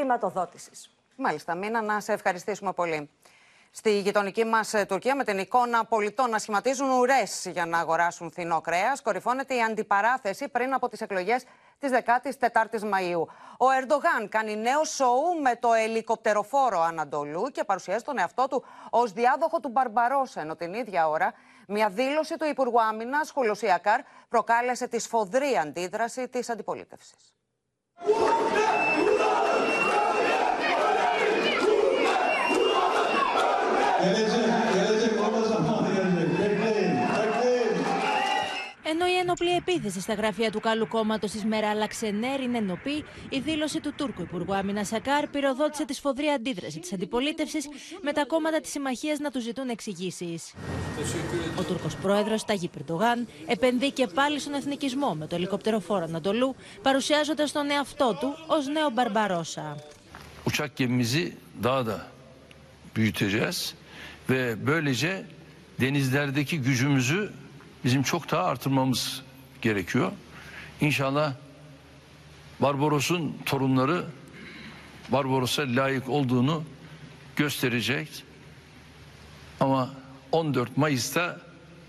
[1.15, 3.09] Μάλιστα, Μίνα, να σε ευχαριστήσουμε πολύ.
[3.71, 8.61] Στη γειτονική μας Τουρκία, με την εικόνα πολιτών να σχηματίζουν ουρές για να αγοράσουν φθηνό
[8.61, 11.43] κρέας, κορυφώνεται η αντιπαράθεση πριν από τις εκλογές
[11.79, 13.27] της 14η Μαου.
[13.57, 19.11] Ο Ερντογάν κάνει νέο σοου με το ελικοπτεροφόρο Ανατολού και παρουσιάζει τον εαυτό του ως
[19.11, 21.33] διάδοχο του Μπαρμπαρόσα, ενώ την ίδια ώρα
[21.67, 27.33] μια δήλωση του Υπουργού Άμυνας, Χουλουσιακάρ, προκάλεσε τη σφοδρή αντίδραση της αντιπολίτευσης.
[38.89, 43.39] Ενώ η ένοπλη επίθεση στα γραφεία του καλού κόμματος της Μέρα Λαξενέρ είναι ενωπή, η
[43.39, 47.67] δήλωση του Τούρκου Υπουργού Άμυνα Σακάρ πυροδότησε τη σφοδρή αντίδραση της αντιπολίτευσης
[48.01, 50.53] με τα κόμματα της συμμαχίας να τους ζητούν εξηγήσεις.
[51.59, 57.51] Ο Τούρκος πρόεδρος Ταγί Περντογάν επενδύει και πάλι στον εθνικισμό με το ελικοπτεροφόρο Ανατολού, παρουσιάζοντας
[57.51, 59.75] τον εαυτό του ως νέο Μπαρμπαρόσα.
[60.45, 62.07] uçak gemimizi daha da
[62.95, 63.73] büyüteceğiz
[64.29, 65.25] ve böylece
[65.79, 67.31] denizlerdeki gücümüzü
[67.87, 69.21] bizim çok daha artırmamız
[69.61, 70.11] gerekiyor.
[70.81, 71.33] İnşallah
[72.59, 74.05] Barbaros'un torunları
[75.09, 76.63] Barbaros'a layık olduğunu
[77.35, 78.23] gösterecek.
[79.59, 79.93] Ama
[80.31, 81.41] 14 Mayıs'ta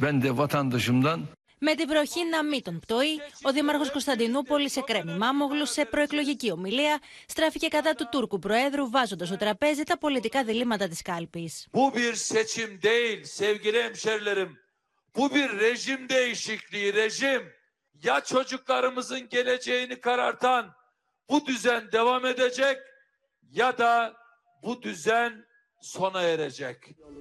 [0.03, 1.21] ben de vatandaşımdan
[1.61, 6.51] Με την βροχή να μην τον πτωεί, ο Δήμαρχο Κωνσταντινούπολης σε κρέμη Μάμογλους σε προεκλογική
[6.51, 11.67] ομιλία στράφηκε κατά του Τούρκου Προέδρου, βάζοντας στο τραπέζι τα πολιτικά διλήμματα της κάλπης.
[11.73, 14.68] Bu bir seçim değil sevgili hemşerilerim.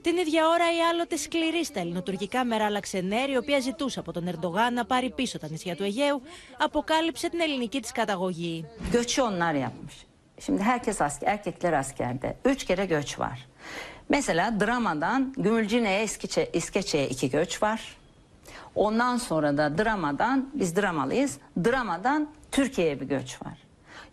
[0.02, 4.28] Την ίδια ώρα ή άλλοτε σκληροί στα ελληνοτουρκικά μεράλα ξενέρη, η οποία ζητούσε από τον
[4.28, 6.22] Ερντογάν να πάρει πίσω τα νησιά του Αιγαίου,
[6.58, 8.66] αποκάλυψε την ελληνική της καταγωγή.
[14.10, 17.98] Mesela Drama'dan Gümülcine'ye İskeçe, İskeçe'ye iki göç var.
[18.76, 23.58] Ondan sonra da Drama'dan, biz Dramalıyız, Drama'dan Türkiye'ye bir göç var.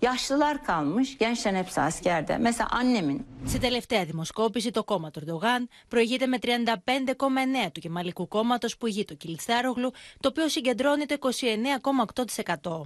[0.03, 2.39] Yaşlılar kalmış, gençlerin hepsi askerde.
[2.39, 3.25] Mesela annemin.
[3.47, 9.05] Σε τελευταία δημοσκόπηση, το κόμμα του Ερντογάν προηγείται με 35,9% του Κεμαλικού κόμματο που ηγεί
[9.05, 12.81] το Κιλιστάρογλου, το οποίο συγκεντρώνει το 29,8%.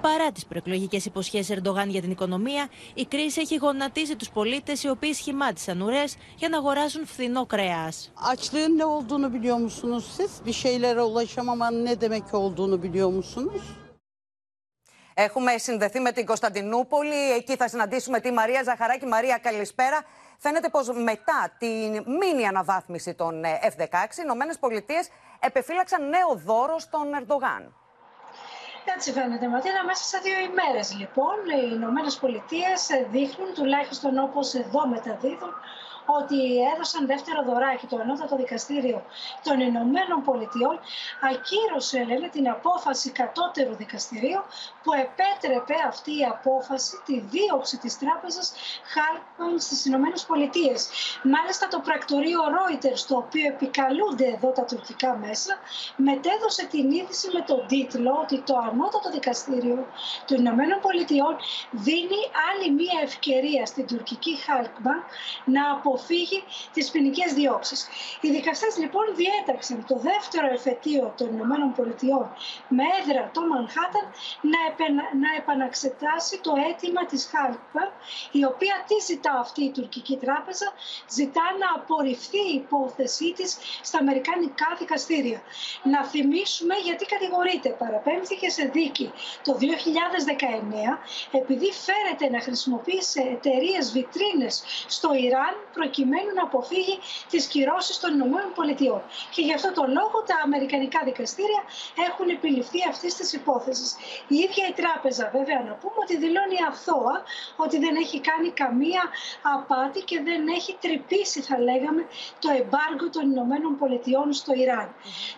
[0.00, 4.88] Παρά τις προεκλογικές υποσχέσεις Ερντογάν για την οικονομία, η κρίση έχει γονατίσει τους πολίτες οι
[4.88, 8.12] οποίοι σχημάτισαν ουρές για να αγοράσουν φθηνό κρέας.
[8.32, 10.30] Açlığın ne olduğunu biliyor musunuz siz?
[10.46, 13.62] Bir şeylere ulaşamamanın ne demek olduğunu biliyor musunuz?
[15.18, 17.32] Έχουμε συνδεθεί με την Κωνσταντινούπολη.
[17.36, 19.06] Εκεί θα συναντήσουμε τη Μαρία Ζαχαράκη.
[19.06, 20.04] Μαρία, καλησπέρα.
[20.38, 25.08] Φαίνεται πως μετά την μήνυ αναβάθμιση των F-16, οι Ηνωμένες Πολιτείες
[25.40, 27.74] επεφύλαξαν νέο δώρο στον Ερντογάν.
[28.94, 29.84] Έτσι φαίνεται, Ματίνα.
[29.84, 35.54] Μέσα σε δύο ημέρες, λοιπόν, οι Ηνωμένες Πολιτείες δείχνουν, τουλάχιστον όπως εδώ μεταδίδουν,
[36.06, 36.38] ότι
[36.74, 37.86] έδωσαν δεύτερο δωράκι.
[37.86, 39.02] Το Ανώτατο Δικαστήριο
[39.42, 40.78] των Ηνωμένων Πολιτειών
[41.32, 44.42] ακύρωσε, λένε, την απόφαση κατώτερου δικαστηρίου
[44.82, 48.52] που επέτρεπε αυτή η απόφαση τη δίωξη της τράπεζας
[48.92, 50.88] Χάλκμαν στις Ηνωμένες Πολιτείες.
[51.22, 55.58] Μάλιστα το πρακτορείο Reuters, το οποίο επικαλούνται εδώ τα τουρκικά μέσα,
[55.96, 59.86] μετέδωσε την είδηση με τον τίτλο ότι το Ανώτατο Δικαστήριο
[60.26, 61.36] των Ηνωμένων Πολιτειών
[61.70, 65.04] δίνει άλλη μία ευκαιρία στην τουρκική Χάλκμαν
[65.44, 67.88] να αποφασίσει αποφύγει τις ποινικές διώξεις.
[68.20, 72.26] Οι δικαστές λοιπόν διέταξαν το δεύτερο εφετείο των Ηνωμένων Πολιτειών
[72.68, 74.06] με έδρα το Μανχάταν
[74.52, 74.60] να,
[75.22, 77.84] να επαναξετάσει το αίτημα της Χάλπα,
[78.40, 80.68] η οποία τι ζητά αυτή η τουρκική τράπεζα,
[81.18, 83.50] ζητά να απορριφθεί η υπόθεσή της
[83.88, 85.40] στα Αμερικανικά δικαστήρια.
[85.82, 89.64] Να θυμίσουμε γιατί κατηγορείται, παραπέμφθηκε σε δίκη το 2019
[91.40, 94.54] επειδή φέρεται να χρησιμοποιεί σε εταιρείες βιτρίνες
[94.86, 95.54] στο Ιράν
[95.86, 96.96] προκειμένου να αποφύγει
[97.32, 99.02] τις κυρώσεις των Ηνωμένων Πολιτειών.
[99.34, 101.62] Και γι' αυτό το λόγο τα Αμερικανικά δικαστήρια
[102.08, 103.90] έχουν επιληφθεί αυτής της υπόθεσης.
[104.34, 107.16] Η ίδια η τράπεζα, βέβαια, να πούμε ότι δηλώνει αθώα
[107.64, 109.02] ότι δεν έχει κάνει καμία
[109.56, 112.02] απάτη και δεν έχει τρυπήσει, θα λέγαμε,
[112.42, 114.88] το εμπάργκο των Ηνωμένων Πολιτειών στο Ιράν.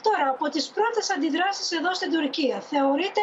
[0.06, 3.22] Τώρα, από τις πρώτες αντιδράσεις εδώ στην Τουρκία, θεωρείται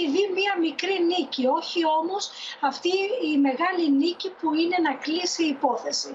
[0.00, 2.22] ήδη μία μικρή νίκη, όχι όμως
[2.70, 2.92] αυτή
[3.30, 6.10] η μεγάλη νίκη που είναι να κλείσει η υπόθεση.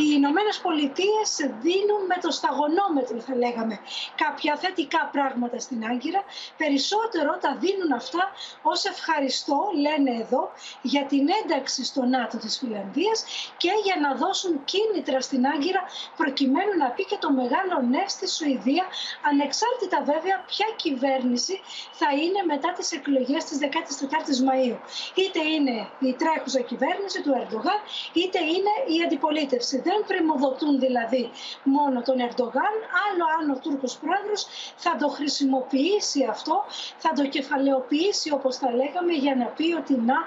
[0.00, 1.28] Οι Ηνωμένες Πολιτείες
[1.64, 3.76] δίνουν με το σταγονόμετρο, θα λέγαμε,
[4.22, 6.22] κάποια θετικά πράγματα στην Άγκυρα.
[6.56, 8.22] Περισσότερο τα δίνουν αυτά
[8.62, 10.42] ως ευχαριστώ, λένε εδώ,
[10.82, 13.18] για την ένταξη στο ΝΑΤΟ της Φιλανδίας
[13.56, 15.82] και για να δώσουν κίνητρα στην Άγκυρα
[16.16, 18.84] προκειμένου να πει και το μεγάλο ναι στη Σουηδία,
[19.30, 21.60] ανεξάρτητα βέβαια ποια κυβέρνηση
[22.00, 24.78] θα είναι μετά τις εκλογές της 14η Μαου.
[25.20, 25.76] Είτε είναι
[26.08, 27.80] η τρέχουσα κυβέρνηση του Ερντογάν,
[28.12, 29.67] είτε είναι η αντιπολίτευση.
[29.76, 31.30] Δεν πρημοδοτούν δηλαδή
[31.62, 32.74] μόνο τον Ερντογάν,
[33.06, 36.64] άλλο αν ο Τούρκος πρόεδρος θα το χρησιμοποιήσει αυτό,
[36.98, 40.18] θα το κεφαλαιοποιήσει όπως θα λέγαμε για να πει ότι να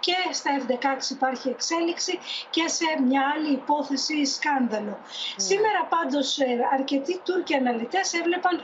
[0.00, 2.18] και στα F-16 υπάρχει εξέλιξη
[2.50, 4.96] και σε μια άλλη υπόθεση σκάνδαλο.
[4.98, 4.98] Ναι.
[5.36, 8.60] Σήμερα πάντως ε, αρκετοί Τούρκοι αναλυτές έβλεπαν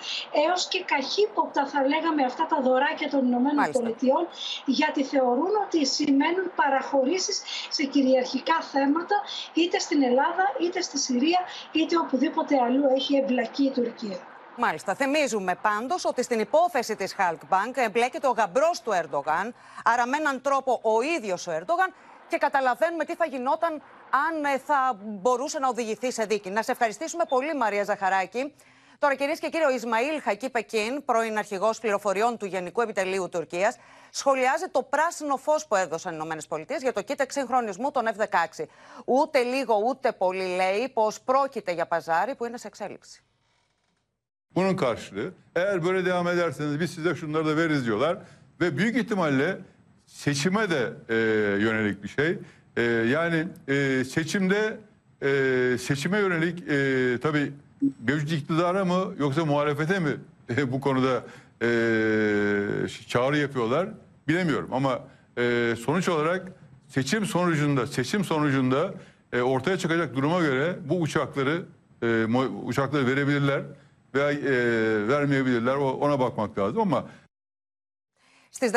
[0.46, 4.26] έως και καχύποπτα θα λέγαμε αυτά τα δωράκια των Ηνωμένων Πολιτειών
[4.64, 9.16] γιατί θεωρούν ότι σημαίνουν παραχωρήσεις σε κυριαρχικά θέματα
[9.54, 10.24] είτε στην Ελλάδα,
[10.60, 11.40] είτε στη Συρία,
[11.72, 14.18] είτε οπουδήποτε αλλού έχει εμπλακεί η Τουρκία.
[14.56, 14.94] Μάλιστα.
[14.94, 20.42] Θυμίζουμε πάντως ότι στην υπόθεση της Χαλκμπάνκ εμπλέκεται ο γαμπρός του Ερντογάν, άρα με έναν
[20.42, 21.94] τρόπο ο ίδιος ο Ερντογάν
[22.28, 26.50] και καταλαβαίνουμε τι θα γινόταν αν ε, θα μπορούσε να οδηγηθεί σε δίκη.
[26.50, 28.54] Να σε ευχαριστήσουμε πολύ Μαρία Ζαχαράκη.
[28.98, 33.76] Τώρα, κυρίες και κύριοι, ο Ισμαήλ Χακί Πεκίν, πρώην αρχηγός πληροφοριών του Γενικού Επιτελείου Τουρκίας,
[34.10, 38.64] σχολιάζει το πράσινο φως που έδωσαν οι ΗΠΑ για το κοίτ εξυγχρονισμού των F-16.
[39.04, 43.20] Ούτε λίγο ούτε πολύ λέει πως πρόκειται για παζάρι που είναι σε εξέλιξη.
[44.56, 48.18] Bunun karşılığı eğer böyle devam ederseniz biz size şunları da veririz diyorlar
[48.60, 49.58] ve büyük ihtimalle
[50.06, 51.14] seçime de e,
[51.64, 52.38] yönelik bir şey.
[52.76, 54.76] E, yani e, seçimde
[55.22, 57.52] e, seçime yönelik e, tabii
[58.06, 60.16] mevcut iktidara mı yoksa muhalefete mi
[60.72, 61.22] bu konuda
[61.62, 61.68] e,
[63.08, 63.88] çağrı yapıyorlar
[64.28, 64.68] bilemiyorum.
[64.72, 65.00] Ama
[65.38, 66.52] e, sonuç olarak
[66.88, 68.94] seçim sonucunda seçim sonucunda
[69.32, 71.62] e, ortaya çıkacak duruma göre bu uçakları
[72.02, 72.24] e,
[72.64, 73.62] uçakları verebilirler
[74.14, 75.74] veya e, vermeyebilirler.
[75.74, 77.04] Ona bakmak lazım ama
[78.58, 78.76] Στις 14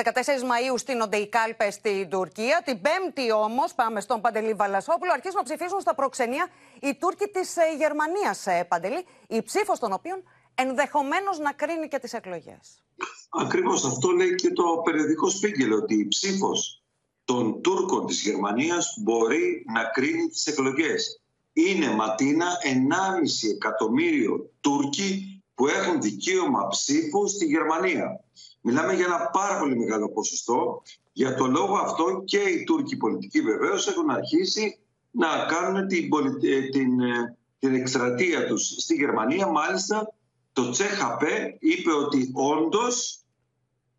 [0.50, 2.62] Μαου στείνονται οι κάλπες στην Τουρκία.
[2.66, 6.48] Την Πέμπτη όμως, πάμε στον Παντελή Βαλασόπουλο, αρχίζουν να ψηφίσουν στα προξενία
[6.82, 10.24] οι Τούρκοι της ε, Γερμανίας, ε, Παντελή, η ψήφος των οποίων
[10.56, 12.84] ενδεχομένως να κρίνει και τις εκλογές.
[13.30, 16.84] Ακριβώς αυτό λέει και το περιοδικό Σπίγκελ, ότι η ψήφος
[17.26, 21.22] των Τούρκων της Γερμανίας μπορεί να κρίνει τις εκλογές.
[21.54, 28.24] Είναι ματίνα 1,5 εκατομμύριο Τούρκοι που έχουν δικαίωμα ψήφου στη Γερμανία.
[28.62, 30.82] Μιλάμε για ένα πάρα πολύ μεγάλο ποσοστό.
[31.14, 34.80] Για το λόγο αυτό και οι Τούρκοι πολιτικοί βεβαίως έχουν αρχίσει
[35.12, 36.10] να κάνουν την,
[36.42, 39.48] ε, την, ε, την εκστρατεία τους στη Γερμανία.
[39.48, 40.14] Μάλιστα
[40.54, 43.24] το CHP είπε ότι όντως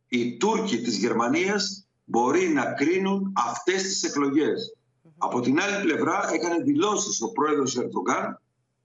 [0.08, 4.76] οι Τούρκοι της Γερμανίας μπορεί να κρίνουν αυτές τις εκλογές.
[5.18, 8.40] Από την άλλη πλευρά έκανε δηλώσεις ο πρόεδρος Ερντογκάν,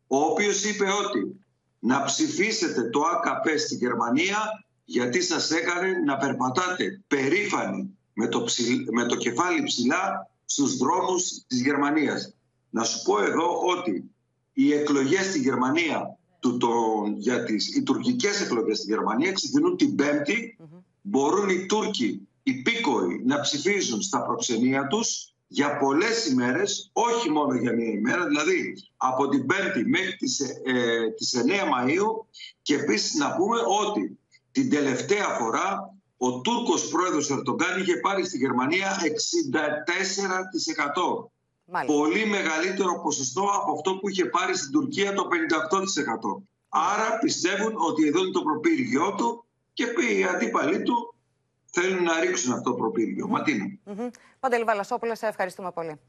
[0.08, 1.46] ο οποίος είπε ότι
[1.80, 8.46] να ψηφίσετε το AKP στη Γερμανία γιατί σας έκανε να περπατάτε περήφανοι με το,
[8.92, 12.34] με το κεφάλι ψηλά στους δρόμους της Γερμανίας.
[12.70, 14.12] Να σου πω εδώ ότι
[14.54, 16.70] οι εκλογές στη Γερμανία, του, το,
[17.18, 20.58] για τις, οι τουρκικές εκλογές στη Γερμανία ξεκινούν την Πέμπτη.
[21.02, 27.54] Μπορούν οι Τούρκοι, οι πίκοοι, να ψηφίζουν στα προξενία τους για πολλές ημέρες, όχι μόνο
[27.54, 32.26] για μία ημέρα, δηλαδή από την Πέμπτη μέχρι τις, ε, τις 9 Μαΐου
[32.62, 34.20] και επίσης να πούμε ότι
[34.56, 38.90] την τελευταία φορά ο Τούρκος πρόεδρος Ερτογκάν είχε πάρει στη Γερμανία
[41.76, 41.86] 64%.
[41.86, 45.28] Πολύ μεγαλύτερο ποσοστό από αυτό που είχε πάρει στην Τουρκία το
[46.38, 46.44] 58%.
[46.70, 51.16] Άρα πιστεύουν ότι εδώ είναι το προπύργιό του και οι αντίπαλοι του
[51.66, 53.28] θέλουν να ρίξουν αυτό το προπύργιο.
[53.28, 53.66] Ματίνα.
[53.86, 54.10] Mm-hmm.
[54.40, 56.00] Παντελή Βαλασόπουλε, σε ευχαριστούμε πολύ.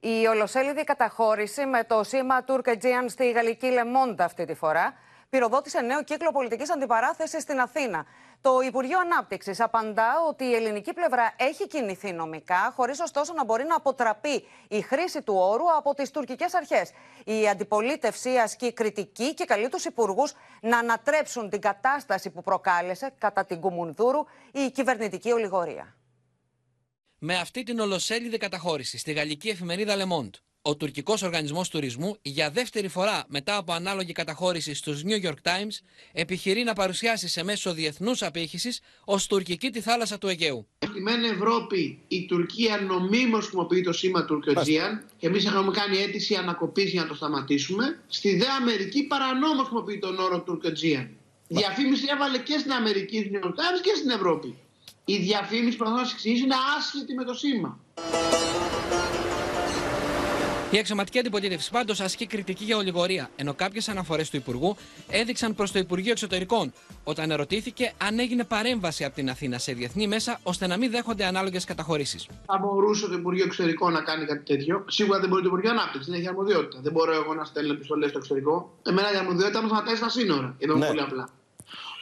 [0.00, 4.94] Η ολοσέλιδη καταχώρηση με το σήμα Τουρκετζίαν στη γαλλική Λεμόντα αυτή τη φορά
[5.32, 8.06] πυροδότησε νέο κύκλο πολιτικής αντιπαράθεσης στην Αθήνα.
[8.40, 13.64] Το Υπουργείο Ανάπτυξης απαντά ότι η ελληνική πλευρά έχει κινηθεί νομικά, χωρίς ωστόσο να μπορεί
[13.64, 16.90] να αποτραπεί η χρήση του όρου από τις τουρκικές αρχές.
[17.24, 23.44] Η αντιπολίτευση ασκεί κριτική και καλεί τους υπουργούς να ανατρέψουν την κατάσταση που προκάλεσε κατά
[23.44, 25.96] την Κουμουνδούρου η κυβερνητική ολιγορία.
[27.18, 32.50] Με αυτή την ολοσέλιδη καταχώρηση στη γαλλική εφημερίδα Le Monde, ο τουρκικός οργανισμός τουρισμού για
[32.50, 35.76] δεύτερη φορά μετά από ανάλογη καταχώρηση στους New York Times
[36.12, 40.66] επιχειρεί να παρουσιάσει σε μέσο διεθνούς απήχησης ως τουρκική τη θάλασσα του Αιγαίου.
[40.78, 46.34] Στη ΜΕΝ Ευρώπη η Τουρκία νομίμως χρησιμοποιεί το σήμα Τουρκοτζίαν και εμείς έχουμε κάνει αίτηση
[46.34, 48.00] ανακοπής για να το σταματήσουμε.
[48.08, 51.10] Στη ΔΕ Αμερική παρανόμως χρησιμοποιεί τον όρο Τουρκοτζίαν.
[51.48, 54.58] Διαφήμιση έβαλε και στην Αμερική, New York Times και στην Ευρώπη.
[55.04, 57.80] Η διαφήμιση, προσπαθώ να σας εξηγήσω, είναι άσχετη με το σήμα.
[60.74, 64.76] Η αξιωματική αντιπολίτευση πάντως ασκεί κριτική για ολιγορία, ενώ κάποιες αναφορές του Υπουργού
[65.08, 66.72] έδειξαν προς το Υπουργείο Εξωτερικών
[67.04, 71.24] όταν ερωτήθηκε αν έγινε παρέμβαση από την Αθήνα σε διεθνή μέσα ώστε να μην δέχονται
[71.24, 72.28] ανάλογες καταχωρήσεις.
[72.46, 74.84] Θα μπορούσε το Υπουργείο Εξωτερικών να κάνει κάτι τέτοιο.
[74.88, 76.80] Σίγουρα δεν μπορεί το Υπουργείο Ανάπτυξης, δεν έχει αρμοδιότητα.
[76.82, 78.72] Δεν μπορώ εγώ να στέλνω επιστολές στο εξωτερικό.
[78.82, 80.54] Εμένα η αρμοδιότητα μα να στα σύνορα.
[80.58, 80.86] Εδώ ναι.
[80.86, 81.28] πολύ απλά.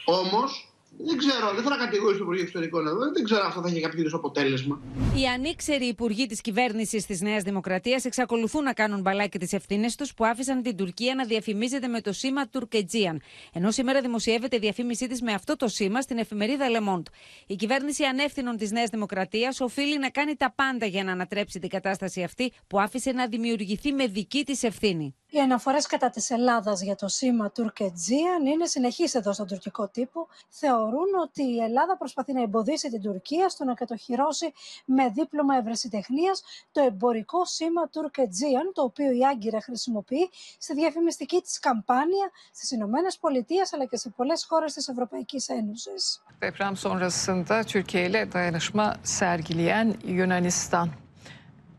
[0.05, 0.70] Όμως
[1.05, 3.79] δεν ξέρω, δεν θα κατηγορήσω το Υπουργείο Εξωτερικών εδώ, δεν ξέρω αν αυτό θα έχει
[3.79, 4.81] κάποιο είδους αποτέλεσμα.
[5.15, 10.13] Οι ανήξεροι υπουργοί της κυβέρνησης της Νέας Δημοκρατίας εξακολουθούν να κάνουν μπαλάκι τις ευθύνες τους
[10.13, 13.21] που άφησαν την Τουρκία να διαφημίζεται με το σήμα Τουρκετζίαν.
[13.53, 17.05] Ενώ σήμερα δημοσιεύεται η διαφήμιση της με αυτό το σήμα στην εφημερίδα Λεμόντ.
[17.47, 21.69] Η κυβέρνηση ανεύθυνων της Νέας Δημοκρατίας οφείλει να κάνει τα πάντα για να ανατρέψει την
[21.69, 25.15] κατάσταση αυτή που άφησε να δημιουργηθεί με δική της ευθύνη.
[25.33, 30.27] Οι αναφορές κατά της Ελλάδας για το σήμα Τουρκετζίαν είναι συνεχείς εδώ στον τουρκικό τύπο.
[30.49, 34.51] Θεωρούν ότι η Ελλάδα προσπαθεί να εμποδίσει την Τουρκία στο να κατοχυρώσει
[34.85, 41.59] με δίπλωμα ευρεσιτεχνίας το εμπορικό σήμα Τουρκετζίαν, το οποίο η Άγκυρα χρησιμοποιεί στη διαφημιστική της
[41.59, 46.23] καμπάνια στις Ηνωμένες Πολιτείες αλλά και σε πολλές χώρες της Ευρωπαϊκής Ένωσης.
[46.39, 50.89] Deprem sonrasında Türkiye ile dayanışma sergileyen Yunanistan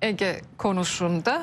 [0.00, 1.42] Ege konusunda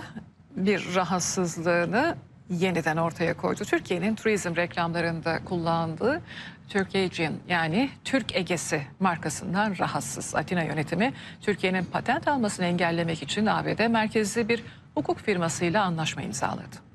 [0.66, 2.16] bir rahatsızlığını
[2.50, 3.64] yeniden ortaya koydu.
[3.64, 6.22] Türkiye'nin turizm reklamlarında kullandığı
[6.70, 10.36] Türkiye'cin yani Türk Egesi markasından rahatsız.
[10.36, 14.64] Atina yönetimi Türkiye'nin patent almasını engellemek için ABD merkezli bir
[14.96, 16.89] hukuk firmasıyla anlaşma imzaladı.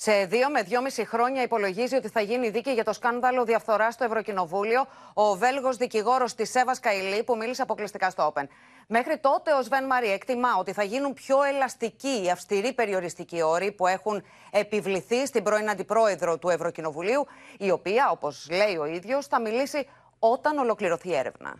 [0.00, 4.04] Σε δύο με δυόμιση χρόνια υπολογίζει ότι θα γίνει δίκη για το σκάνδαλο διαφθοράς στο
[4.04, 8.42] Ευρωκοινοβούλιο ο Βέλγος δικηγόρος της Σέβα Καηλή που μίλησε αποκλειστικά στο Open.
[8.86, 13.72] Μέχρι τότε ο Σβέν Μαρή εκτιμά ότι θα γίνουν πιο ελαστικοί οι αυστηροί περιοριστικοί όροι
[13.72, 17.26] που έχουν επιβληθεί στην πρώην Αντιπρόεδρο του Ευρωκοινοβουλίου,
[17.58, 21.54] η οποία, όπως λέει ο ίδιος, θα μιλήσει όταν ολοκληρωθεί η έρευνα.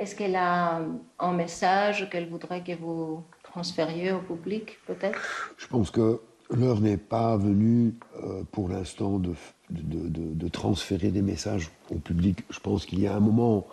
[0.00, 0.80] Est-ce qu'elle a
[1.28, 5.20] un message qu'elle voudrait que vous transfériez au public, peut-être;
[5.62, 6.04] Je pense que
[6.50, 9.34] l'heure n'est pas venue euh, pour l'instant de,
[9.70, 12.44] de, de, de, transférer des messages au public.
[12.50, 13.66] Je pense qu'il y a un moment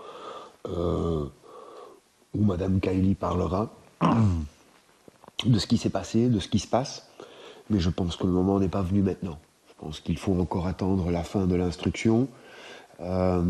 [0.68, 1.26] euh,
[2.34, 3.74] où Madame Kaili parlera
[5.46, 7.08] de ce qui s'est passé, de ce qui se passe.
[7.70, 9.40] Mais je pense que le moment n'est pas venu maintenant.
[9.70, 12.28] Je pense qu'il faut encore attendre la fin de l'instruction.
[13.02, 13.44] Euh,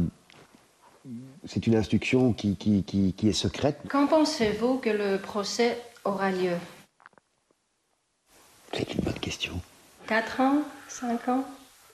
[1.45, 3.79] c'est une instruction qui, qui, qui, qui, est secrète.
[3.89, 6.55] Quand pensez-vous que le procès aura lieu?
[8.73, 9.59] C'est une bonne question.
[10.07, 11.43] 4 ans 5 ans?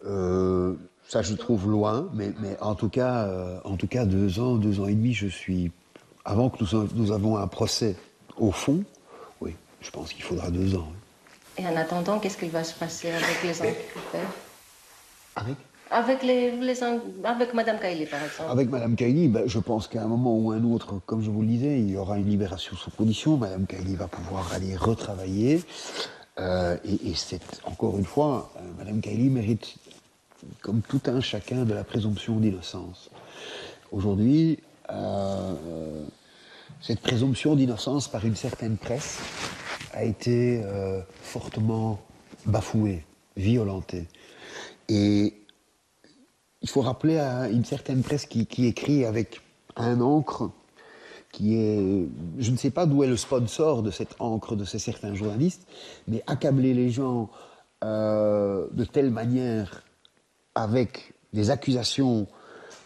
[0.05, 0.73] Euh,
[1.07, 4.55] Ça, je trouve loin, mais, mais en, tout cas, euh, en tout cas, deux ans,
[4.55, 5.71] deux ans et demi, je suis.
[6.25, 7.95] Avant que nous, nous avons un procès
[8.37, 8.83] au fond,
[9.39, 10.91] oui, je pense qu'il faudra deux ans.
[11.57, 14.31] Et en attendant, qu'est-ce qu'il va se passer avec les enquêteurs?
[15.35, 15.55] Avec?
[15.89, 16.83] Avec, les, les,
[17.23, 18.49] avec Mme Kaili, par exemple.
[18.49, 21.41] Avec Mme Kaili, ben, je pense qu'à un moment ou un autre, comme je vous
[21.41, 23.35] le disais, il y aura une libération sous condition.
[23.37, 25.61] Mme Kaili va pouvoir aller retravailler.
[26.39, 29.75] Euh, et, c'est, encore une fois, euh, Mme Kaili mérite,
[30.61, 33.09] comme tout un chacun, de la présomption d'innocence.
[33.91, 34.59] Aujourd'hui,
[34.89, 36.05] euh,
[36.81, 39.19] cette présomption d'innocence par une certaine presse
[39.93, 41.99] a été euh, fortement
[42.45, 43.05] bafouée,
[43.35, 44.07] violentée.
[44.89, 45.33] Et
[46.61, 49.41] il faut rappeler à une certaine presse qui, qui, écrit avec
[49.75, 50.51] un encre
[51.31, 52.07] qui est.
[52.39, 55.67] Je ne sais pas d'où est le sponsor de cette encre de ces certains journalistes,
[56.07, 57.29] mais accabler les gens
[57.83, 59.83] euh, de telle manière
[60.55, 62.27] avec des accusations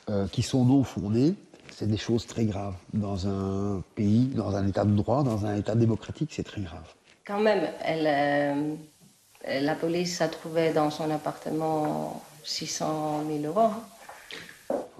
[0.09, 1.33] euh, qui sont non fondées,
[1.71, 2.75] c'est des choses très graves.
[2.93, 6.85] Dans un pays, dans un état de droit, dans un état démocratique, c'est très grave.
[7.25, 13.71] Quand même, elle, euh, la police a trouvé dans son appartement 600 000 euros.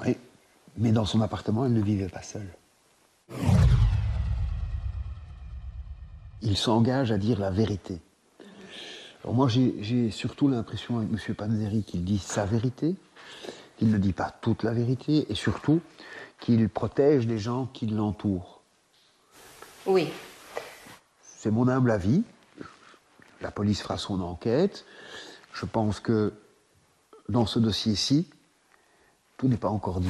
[0.03, 0.17] Oui,
[0.77, 2.49] mais dans son appartement, elle ne vivait pas seule.
[6.41, 7.99] Il s'engage à dire la vérité.
[9.23, 11.35] Alors moi, j'ai surtout l'impression avec M.
[11.35, 12.95] Panzeri qu'il dit sa vérité,
[13.77, 15.81] qu'il ne dit pas toute la vérité, et surtout
[16.39, 18.61] qu'il protège les gens qui l'entourent.
[19.87, 20.07] Oui.
[21.23, 22.23] C'est mon humble avis.
[23.41, 24.85] La police fera son enquête.
[25.51, 26.33] Je pense que
[27.27, 28.29] dans ce dossier-ci,
[29.37, 30.09] tout n'est pas encore dit.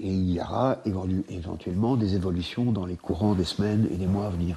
[0.00, 0.78] Et il y aura
[1.28, 4.56] éventuellement des évolutions dans les courants des semaines et des mois à venir.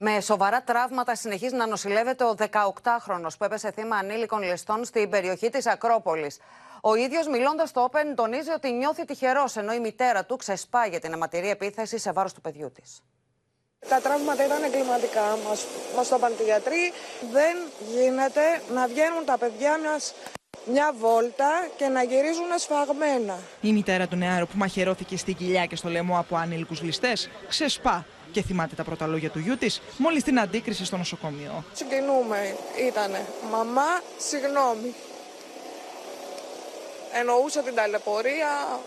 [0.00, 5.50] Με σοβαρά τραύματα συνεχίζει να νοσηλεύεται ο 18χρονος που έπεσε θύμα ανήλικων ληστών στην περιοχή
[5.50, 6.38] της Ακρόπολης.
[6.82, 11.12] Ο ίδιος μιλώντας στο Open τονίζει ότι νιώθει τυχερός ενώ η μητέρα του ξεσπάγει την
[11.12, 13.02] αιματηρή επίθεση σε βάρος του παιδιού της.
[13.88, 15.66] Τα τραύματα ήταν εγκληματικά, μας,
[15.96, 16.92] μας το είπαν οι γιατροί.
[17.32, 17.56] Δεν
[17.94, 20.14] γίνεται να βγαίνουν τα παιδιά μας
[20.66, 23.38] μια βόλτα και να γυρίζουν σφαγμένα.
[23.60, 28.06] Η μητέρα του νεάρου που μαχαιρώθηκε στην κοιλιά και στο λαιμό από ανήλικους ληστές ξεσπά
[28.32, 31.64] και θυμάται τα πρώτα λόγια του γιού της μόλις την αντίκριση στο νοσοκομείο.
[31.72, 32.56] Συγκινούμε
[32.88, 33.26] ήτανε.
[33.50, 34.94] Μαμά, συγγνώμη.
[37.12, 38.80] Εννοούσα την ταλαιπωρία,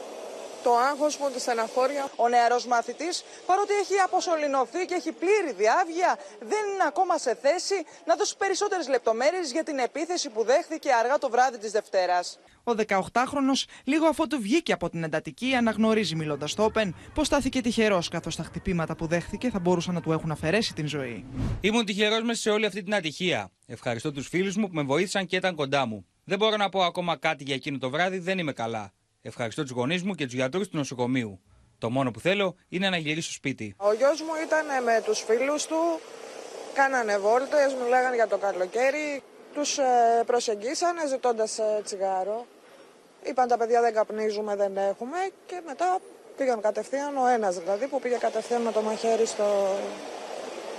[0.64, 2.12] το άγχος μου, της στεναχώρια.
[2.16, 7.78] Ο νεαρός μαθητής, παρότι έχει αποσωληνωθεί και έχει πλήρη διάβγεια, δεν είναι ακόμα σε θέση
[8.06, 12.40] να δώσει περισσότερες λεπτομέρειες για την επίθεση που δέχθηκε αργά το βράδυ της Δευτέρας.
[12.64, 13.54] Ο 18χρονο,
[13.84, 18.44] λίγο αφότου βγήκε από την εντατική, αναγνωρίζει μιλώντας στο Open πως στάθηκε τυχερός καθώς τα
[18.44, 21.26] χτυπήματα που δέχθηκε θα μπορούσαν να του έχουν αφαιρέσει την ζωή.
[21.62, 23.52] Ήμουν τυχερός μέσα σε όλη αυτή την ατυχία.
[23.66, 26.06] Ευχαριστώ τους φίλους μου που με βοήθησαν και ήταν κοντά μου.
[26.24, 28.94] Δεν μπορώ να πω ακόμα κάτι για εκείνο το βράδυ, δεν είμαι καλά.
[29.22, 31.40] Ευχαριστώ τους γονείς μου και τους γιατρούς του νοσοκομείου.
[31.78, 33.76] Το μόνο που θέλω είναι να γυρίσω σπίτι.
[33.78, 36.00] Ο γιος μου ήταν με τους φίλους του,
[36.74, 39.24] κάνανε βόλτες, μιλάγανε για το καλοκαίρι.
[39.54, 39.84] Τους ε,
[40.26, 42.46] προσεγγίσανε ζητώντας ε, τσιγάρο.
[43.24, 46.00] Είπαν τα παιδιά δεν καπνίζουμε, δεν έχουμε και μετά
[46.38, 49.78] πήγαν κατευθείαν ο ένας δηλαδή που πήγε κατευθείαν με το μαχαίρι στο,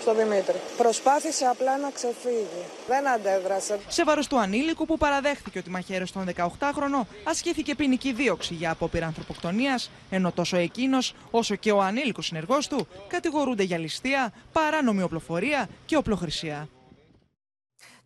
[0.03, 0.57] στο Δημήτρη.
[0.77, 2.65] Προσπάθησε απλά να ξεφύγει.
[2.89, 3.79] Δεν αντέδρασε.
[3.89, 9.07] Σε βάρος του ανήλικου που παραδέχθηκε ότι μαχαίρωσε τον 18χρονο, ασκήθηκε ποινική δίωξη για απόπειρα
[9.07, 15.69] ανθρωποκτονίας, ενώ τόσο εκείνος όσο και ο ανήλικος συνεργός του κατηγορούνται για ληστεία, παράνομη οπλοφορία
[15.87, 16.69] και οπλοχρησία.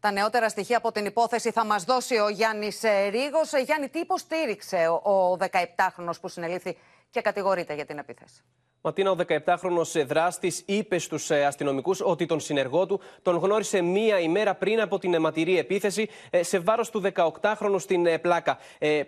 [0.00, 2.80] Τα νεότερα στοιχεία από την υπόθεση θα μας δώσει ο Γιάννης
[3.10, 3.50] Ρίγος.
[3.64, 6.76] Γιάννη, τι υποστήριξε ο 17χρονος που συνελήφθη
[7.10, 8.42] και κατηγορείται για την επίθεση;
[8.80, 14.20] Ματίνα, ο 17χρονο δράστης είπε στους ε, αστυνομικούς ότι τον συνεργό του τον γνώρισε μία
[14.20, 18.58] ημέρα πριν από την αιματηρή επίθεση ε, σε βάρος του 18χρονου στην ε, πλάκα.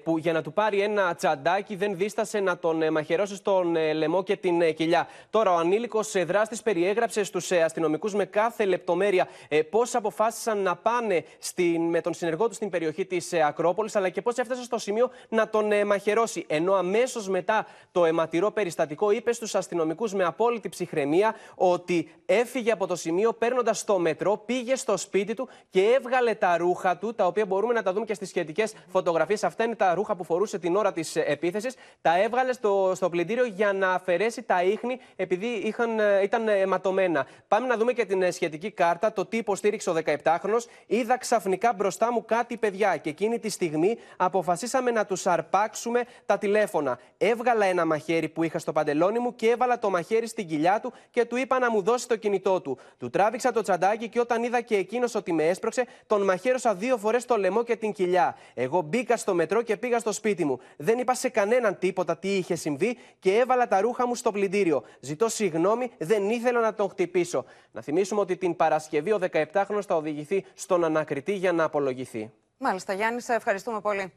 [0.03, 4.37] Που για να του πάρει ένα τσαντάκι δεν δίστασε να τον μαχαιρώσει στον λαιμό και
[4.37, 5.09] την κοιλιά.
[5.31, 9.29] Τώρα, ο ανήλικος δράστης περιέγραψε στους αστυνομικούς με κάθε λεπτομέρεια
[9.71, 14.23] πώς αποφάσισαν να πάνε στην, με τον συνεργό του στην περιοχή της Ακρόπολης, αλλά και
[14.23, 16.45] πώς έφτασε στο σημείο να τον μαχαιρώσει.
[16.49, 22.73] Ενώ αμέσως μετά το αιματηρό περιστατικό είπε στους αστυνομικούς αστυνομικού με απόλυτη ψυχραιμία ότι έφυγε
[22.73, 27.15] από το σημείο παίρνοντας το μετρό, πήγε στο σπίτι του και έβγαλε τα ρούχα του,
[27.15, 29.45] τα οποία μπορούμε να τα δούμε και στις σχετικές φωτογραφίες.
[29.45, 31.75] Αυτά είναι τα ρούχα που φορούσε την ώρα της επίθεσης.
[32.01, 37.27] Τα έβγαλε στο, στο πλυντήριο για να αφαιρέσει τα ίχνη, επειδή είχαν, ε, ήταν αιματωμένα.
[37.49, 40.59] Πάμε να δούμε και την ε, σχετική κάρτα, το τι υποστήριξε ο 17χρονο.
[40.87, 46.39] Είδα ξαφνικά μπροστά μου κάτι παιδιά και εκείνη τη στιγμή αποφασίσαμε να τους αρπάξουμε τα
[46.39, 46.99] τηλέφωνα.
[47.19, 50.81] Έβγαλα ένα μαχαίρι που είχα στο παντελόνι μου και και έβαλα το μαχαίρι στην κοιλιά
[50.81, 52.79] του και του είπα να μου δώσει το κινητό του.
[52.99, 56.97] Του τράβηξα το τσαντάκι και όταν είδα και εκείνος ότι με έσπρωξε, τον μαχαίρωσα δύο
[56.97, 58.37] φορές το λαιμό και την κοιλιά.
[58.55, 60.59] Εγώ μπήκα στο μετρό και πήγα στο σπίτι μου.
[60.77, 64.83] Δεν είπα σε κανέναν τίποτα τι είχε συμβεί και έβαλα τα ρούχα μου στο πλυντήριο.
[65.01, 67.45] Ζητώ συγγνώμη, δεν ήθελα να τον χτυπήσω.
[67.73, 69.19] Να θυμίσουμε ότι την Παρασκευή ο
[69.53, 72.31] 17χρονο θα οδηγηθεί στον ανακριτή για να απολογηθεί.
[72.59, 74.13] Μάλιστα, Γιάννη, σε ευχαριστούμε πολύ.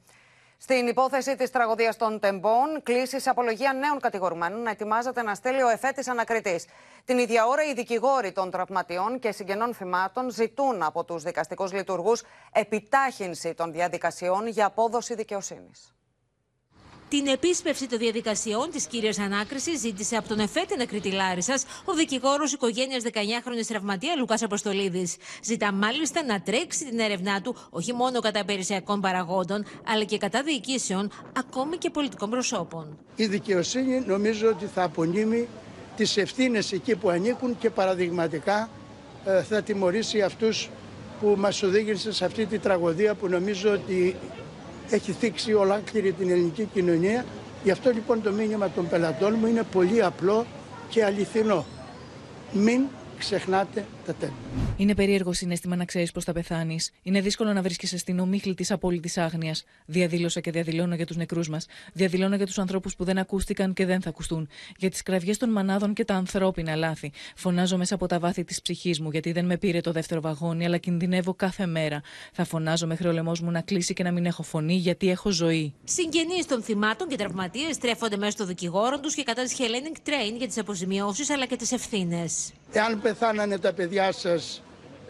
[0.64, 5.62] Στην υπόθεση της τραγωδίας των Τεμπών, κλείσει σε απολογία νέων κατηγορουμένων να ετοιμάζεται να στέλνει
[5.62, 6.66] ο εφέτης ανακριτής.
[7.06, 12.24] Την ίδια ώρα, οι δικηγόροι των τραυματιών και συγγενών θυμάτων ζητούν από τους δικαστικούς λειτουργούς
[12.52, 15.94] επιτάχυνση των διαδικασιών για απόδοση δικαιοσύνης.
[17.12, 22.54] Την επίσπευση των διαδικασιών της κύριας ανάκρισης ζήτησε από τον εφέτη Νεκρήτη Λάρισα ο δικηγόρος
[22.54, 25.16] οικογένειας 19χρονη τραυματίας Λουκάς Αποστολίδης.
[25.44, 30.44] Ζητά μάλιστα να τρέξει την έρευνά του όχι μόνο κατά περιουσιακών παραγόντων, αλλά και κατά
[30.44, 32.98] διοικήσεων, ακόμη και πολιτικών προσώπων.
[33.16, 35.48] Η δικαιοσύνη νομίζω ότι θα απονείμει
[35.96, 38.70] τις ευθύνες εκεί που ανήκουν και παραδειγματικά
[39.26, 40.70] ε, θα τιμωρήσει αυτούς
[41.20, 44.16] που μας οδήγησε σε αυτή τη τραγωδία που νομίζω ότι
[44.92, 47.26] έχει θίξει ολόκληρη την ελληνική κοινωνία.
[47.64, 50.46] Γι' αυτό λοιπόν το μήνυμα των πελατών μου είναι πολύ απλό
[50.90, 51.66] και αληθινό.
[52.52, 52.82] Μην
[53.18, 54.32] ξεχνάτε τα τέλη.
[54.78, 56.92] Είναι περίεργο συνέστημα να ξέρεις πώς θα πεθάνεις.
[57.04, 59.64] Είναι δύσκολο να βρίσκεσαι στην ομίχλη της απόλυτης άγνοιας.
[59.86, 61.66] Διαδήλωσα και διαδηλώνω για τους νεκρούς μας.
[61.94, 64.50] Διαδηλώνω για τους ανθρώπους που δεν ακούστηκαν και δεν θα ακουστούν.
[64.78, 67.12] Για τις κραυγές των μανάδων και τα ανθρώπινα λάθη.
[67.36, 70.66] Φωνάζω μέσα από τα βάθη της ψυχής μου, γιατί δεν με πήρε το δεύτερο βαγόνι,
[70.66, 72.02] αλλά κινδυνεύω κάθε μέρα.
[72.34, 75.30] Θα φωνάζω μέχρι ο λαιμό μου να κλείσει και να μην έχω φωνή, γιατί έχω
[75.30, 75.74] ζωή.
[75.84, 80.38] Συγγενείς των θυμάτων και τραυματίες στρέφονται μέσα στο δικηγόρο τους και κατά τη Hellenic Train
[80.38, 82.52] για τις αποζημιώσεις αλλά και τις ευθύνες.
[82.74, 84.62] Εάν πεθάνανε τα παιδιά σας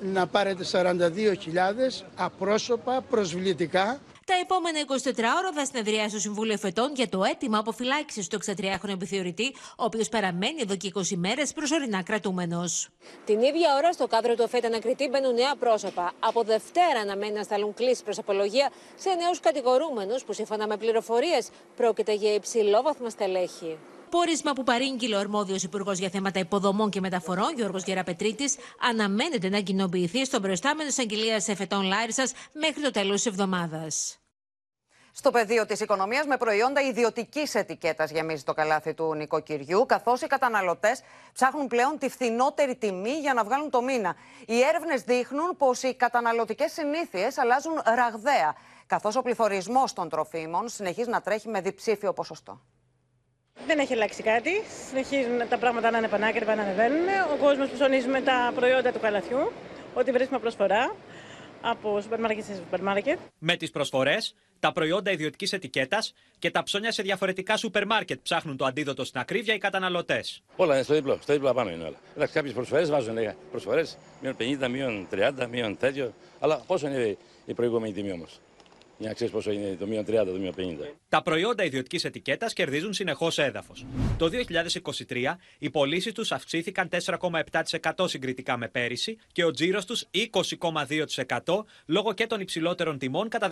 [0.02, 4.00] να πάρετε 42.000 απρόσωπα, προσβλητικά.
[4.26, 8.90] Τα επόμενα 24 ώρα θα συνεδριάσει το Συμβούλιο Εφετών για το αίτημα αποφυλάκηση του 63χρονου
[8.90, 12.90] επιθεωρητή, ο οποίος παραμένει εδώ και 20 μέρες προσωρινά κρατούμενος.
[13.26, 16.12] Την ίδια ώρα στο κάδρο του ΕΦΕΤ ανακριτή μπαίνουν νέα πρόσωπα.
[16.20, 21.50] Από Δευτέρα αναμένει να σταλούν κλήσεις προς απολογία σε νέους κατηγορούμενους που σύμφωνα με πληροφορίες
[21.76, 23.78] πρόκειται για υψηλόβαθμα στελέχη.
[24.12, 28.56] Πόρισμα που παρήγγειλε ο αρμόδιος Υπουργός για θέματα υποδομών και μεταφορών, Γιώργος Γεραπετρίτης,
[28.90, 34.20] αναμένεται να κοινοποιηθεί στον προϊστάμενο εισαγγελία εφετών Λάρισας μέχρι το τέλος της εβδομάδας.
[35.12, 40.28] Στο πεδίο της οικονομίας, με προϊόντα ιδιωτικής ετικέτας γεμίζει το καλάθι του νοικοκυριού, καθώς οι
[40.28, 41.02] καταναλωτές
[41.34, 44.16] ψάχνουν πλέον τη φθηνότερη τιμή για να βγάλουν το μήνα.
[44.46, 48.56] Οι έρευνες δείχνουν πως οι καταναλωτικές συνήθειες αλλάζουν ραγδαία,
[48.88, 52.62] καθώς ο πληθωρισμός των τροφίμων συνεχίζει να τρέχει με διψήφιο ποσοστό.
[53.68, 54.52] Δεν έχει αλλάξει κάτι.
[54.90, 57.08] Συνεχίζουν τα πράγματα να είναι πανάκριβα, να ανεβαίνουν.
[57.34, 59.52] Ο κόσμος ψωνίζει με τα προϊόντα του καλαθιού.
[59.94, 60.96] Ό,τι βρίσκουμε προσφορά
[61.62, 63.20] από σούπερ μάρκετ σε σούπερ μάρκετ.
[63.40, 68.58] Με τις προσφορές, τα προϊόντα ιδιωτικής ετικέτας και τα ψώνια σε διαφορετικά σούπερ μάρκετ ψάχνουν
[68.58, 70.44] το αντίδοτο στην ακρίβεια οι καταναλωτές.
[70.56, 71.98] Όλα είναι στο διπλό, στο διπλό πάνω είναι όλα.
[72.16, 73.18] Εντάξει, κάποιες προσφορές βάζουν
[73.52, 76.14] προσφορές, μείον 50, μείον 30, μείον τέτοιο.
[76.40, 78.40] Αλλά πόσο είναι η προηγούμενη τιμή όμως;
[79.02, 80.96] Για να ξέρεις πόσο είναι το μείον 30, το μείον 50.
[81.10, 83.86] Τα προϊόντα ιδιωτικής ετικέτας κερδίζουν συνεχώς έδαφος.
[84.18, 84.30] Το
[85.08, 92.14] 2023 οι πωλήσεις τους αυξήθηκαν 4,7% συγκριτικά με πέρυσι και ο τζίρος τους 20,2% λόγω
[92.14, 93.48] και των υψηλότερων τιμών κατά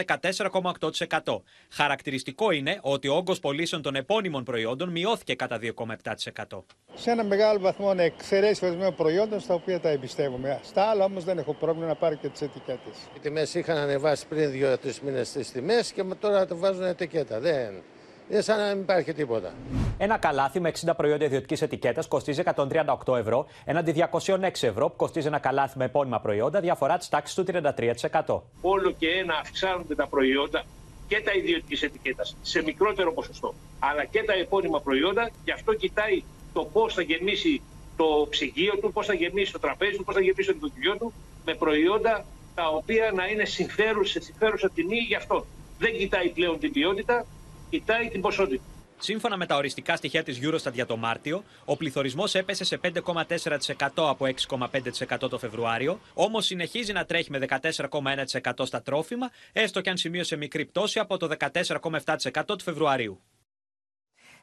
[1.21, 1.41] 14,8%.
[1.69, 6.63] Χαρακτηριστικό είναι ότι ο όγκος πωλήσεων των επώνυμων προϊόντων μειώθηκε κατά 2,7%.
[6.93, 10.59] Σε ένα μεγάλο βαθμό να εξαιρέσεις ορισμένων προϊόντων στα οποία τα εμπιστεύομαι.
[10.63, 12.93] Στα άλλα όμως δεν έχω πρόβλημα να πάρω και τις ετικέτες.
[13.15, 17.39] Οι τιμές είχαν ανεβάσει πριν δύο-τρεις μήνες τι τιμές και τώρα το βάζουν ετικέτα.
[17.39, 17.73] Δεν,
[18.29, 19.53] είναι σαν να μην υπάρχει τίποτα.
[19.97, 22.41] Ένα καλάθι με 60 προϊόντα ιδιωτικής ετικέτας κοστίζει
[23.05, 27.35] 138 ευρώ, έναντι 206 ευρώ που κοστίζει ένα καλάθι με επώνυμα προϊόντα, διαφορά της τάξης
[27.35, 27.45] του
[28.25, 28.41] 33%.
[28.61, 30.63] Όλο και ένα αυξάνονται τα προϊόντα
[31.07, 36.23] και τα ιδιωτικής ετικέτας σε μικρότερο ποσοστό, αλλά και τα επώνυμα προϊόντα, γι' αυτό κοιτάει
[36.53, 37.61] το πώς θα γεμίσει
[37.97, 41.13] το ψυγείο του, πώς θα γεμίσει το τραπέζι του, πώς θα γεμίσει το νοικοκυριό του
[41.45, 42.25] με προϊόντα
[42.55, 45.45] τα οποία να είναι συμφέρουσα, σε συμφέρουσα τιμή γι' αυτό.
[45.79, 47.25] Δεν κοιτάει πλέον την ποιότητα,
[47.69, 48.63] κοιτάει την ποσότητα.
[49.01, 53.89] Σύμφωνα με τα οριστικά στοιχεία της Eurostat για το Μάρτιο, ο πληθωρισμός έπεσε σε 5,4%
[53.95, 59.97] από 6,5% το Φεβρουάριο, όμως συνεχίζει να τρέχει με 14,1% στα τρόφιμα, έστω και αν
[59.97, 63.21] σημείωσε μικρή πτώση από το 14,7% του Φεβρουαρίου.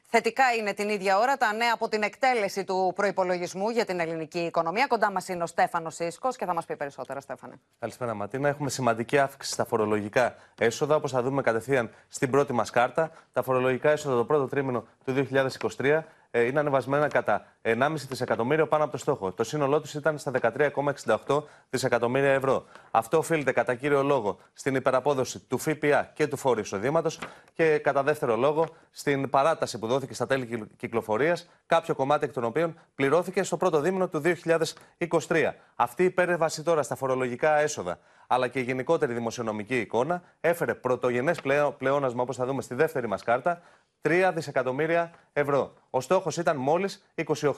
[0.09, 4.39] Θετικά είναι την ίδια ώρα τα νέα από την εκτέλεση του προπολογισμού για την ελληνική
[4.39, 4.87] οικονομία.
[4.87, 7.53] Κοντά μας είναι ο Στέφανος Σίσκο και θα μας πει περισσότερα, Στέφανε.
[7.79, 8.47] Καλησπέρα, Ματίνα.
[8.47, 13.11] Έχουμε σημαντική αύξηση στα φορολογικά έσοδα, όπως θα δούμε κατευθείαν στην πρώτη μας κάρτα.
[13.33, 15.27] Τα φορολογικά έσοδα το πρώτο τρίμηνο του
[15.77, 16.01] 2023
[16.31, 19.31] ε, είναι ανεβασμένα κατά 1,5 δισεκατομμύριο πάνω από το στόχο.
[19.31, 20.31] Το σύνολό τους ήταν στα
[21.25, 22.65] 13,68 δισεκατομμύρια ευρώ.
[22.91, 27.19] Αυτό οφείλεται κατά κύριο λόγο στην υπεραπόδοση του ΦΠΑ και του φόρου εισοδήματος
[27.53, 32.43] και κατά δεύτερο λόγο στην παράταση που δόθηκε στα τέλη κυκλοφορίας, κάποιο κομμάτι εκ των
[32.43, 34.21] οποίων πληρώθηκε στο πρώτο δίμηνο του
[35.27, 35.53] 2023.
[35.75, 41.41] Αυτή η υπέρβαση τώρα στα φορολογικά έσοδα αλλά και η γενικότερη δημοσιονομική εικόνα έφερε πρωτογενές
[41.77, 43.61] πλεόνασμα, όπως θα δούμε στη δεύτερη μας κάρτα,
[44.01, 45.73] 3 δισεκατομμύρια ευρώ.
[45.89, 47.51] Ο στόχος ήταν μόλις 28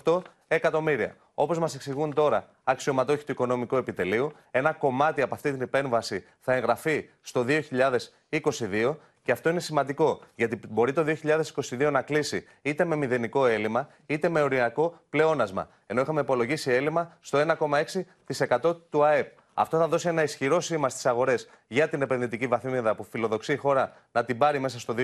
[0.47, 1.15] εκατομμύρια.
[1.33, 6.53] Όπως μας εξηγούν τώρα αξιωματούχοι του Οικονομικού Επιτελείου, ένα κομμάτι από αυτή την επέμβαση θα
[6.53, 11.05] εγγραφεί στο 2022 και αυτό είναι σημαντικό, γιατί μπορεί το
[11.69, 15.69] 2022 να κλείσει είτε με μηδενικό έλλειμμα, είτε με οριακό πλεόνασμα.
[15.85, 17.39] Ενώ είχαμε υπολογίσει έλλειμμα στο
[18.59, 19.37] 1,6% του ΑΕΠ.
[19.53, 23.55] Αυτό θα δώσει ένα ισχυρό σήμα στις αγορές για την επενδυτική βαθμίδα που φιλοδοξεί η
[23.55, 24.95] χώρα να την πάρει μέσα στο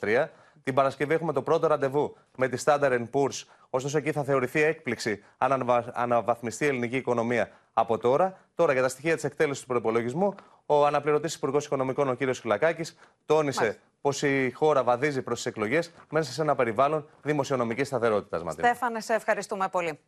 [0.00, 0.26] 2023.
[0.62, 3.44] Την Παρασκευή έχουμε το πρώτο ραντεβού με τη Standard Poor's.
[3.70, 8.38] Ωστόσο, εκεί θα θεωρηθεί έκπληξη αν αναβαθμιστεί η ελληνική οικονομία από τώρα.
[8.54, 10.34] Τώρα, για τα στοιχεία της εκτέλεσης του προπολογισμού,
[10.66, 12.34] ο αναπληρωτής Υπουργός Οικονομικών, ο κ.
[12.34, 12.92] Χιλακάκη,
[13.26, 18.52] τόνισε πως η χώρα βαδίζει προς τις εκλογές μέσα σε ένα περιβάλλον δημοσιονομικής σταθερότητας.
[18.52, 19.98] Στέφανε, σε ευχαριστούμε πολύ.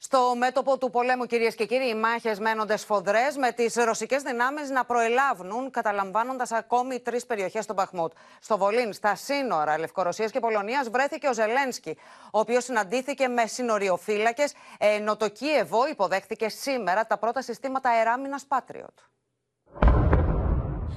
[0.00, 4.70] Στο μέτωπο του πολέμου, κυρίες και κύριοι, οι μάχες μένονται σφοδρές, με τις ρωσικές δυνάμεις
[4.70, 8.12] να προελάβουν, καταλαμβάνοντας ακόμη τρεις περιοχές στον Παχμούτ.
[8.40, 11.96] Στο Βολίν, στα σύνορα Λευκορωσίας και Πολωνίας, βρέθηκε ο Ζελένσκι,
[12.32, 18.94] ο οποίος συναντήθηκε με συνοριοφύλακες, ενώ το Κίεβο υποδέχθηκε σήμερα τα πρώτα συστήματα αεράμινα Patriot.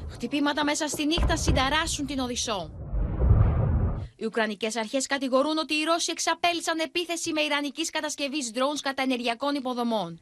[0.10, 2.81] Χτυπήματα μέσα στη νύχτα συνταράσσουν την Οδυσσό.
[4.21, 9.55] Οι Ουκρανικέ αρχέ κατηγορούν ότι οι Ρώσοι εξαπέλυσαν επίθεση με ιρανική κατασκευή drones κατά ενεργειακών
[9.55, 10.21] υποδομών.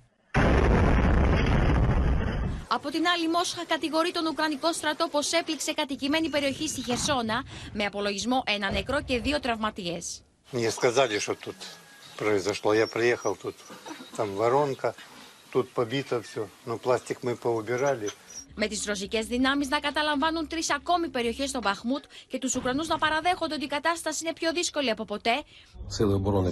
[2.69, 7.85] Από την άλλη, Μόσχα κατηγορεί τον Ουκρανικό στρατό πω έπληξε κατοικημένη περιοχή στη Χερσόνα με
[7.85, 9.99] απολογισμό ένα νεκρό και δύο τραυματίε.
[10.51, 11.57] Мне сказали, что тут
[12.17, 12.75] произошло.
[12.75, 13.57] Я приехал, тут
[14.17, 14.95] там воронка,
[15.53, 16.49] тут побито все.
[16.67, 18.11] Но пластик мы поубирали.
[18.59, 22.99] με τι ρωσικέ δυνάμει να καταλαμβάνουν τρει ακόμη περιοχέ στο Μπαχμούτ και του Ουκρανού να
[22.99, 25.43] παραδέχονται ότι η κατάσταση είναι πιο δύσκολη από ποτέ.
[25.89, 26.51] Сили оборони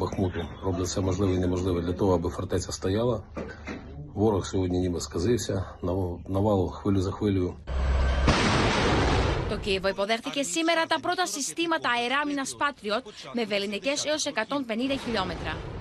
[0.00, 3.22] Бахмуту роблять все можливе і неможливе для того, аби фортеця стояла.
[4.14, 5.64] Ворог сьогодні ніби сказився,
[6.28, 7.56] навал хвилю за хвилею.
[9.50, 15.73] Το Κίεβο υποδέχθηκε σήμερα τα πρώτα συστήματα αεράμινας Patriot με βεληνικές έως 150 χιλιόμετρα.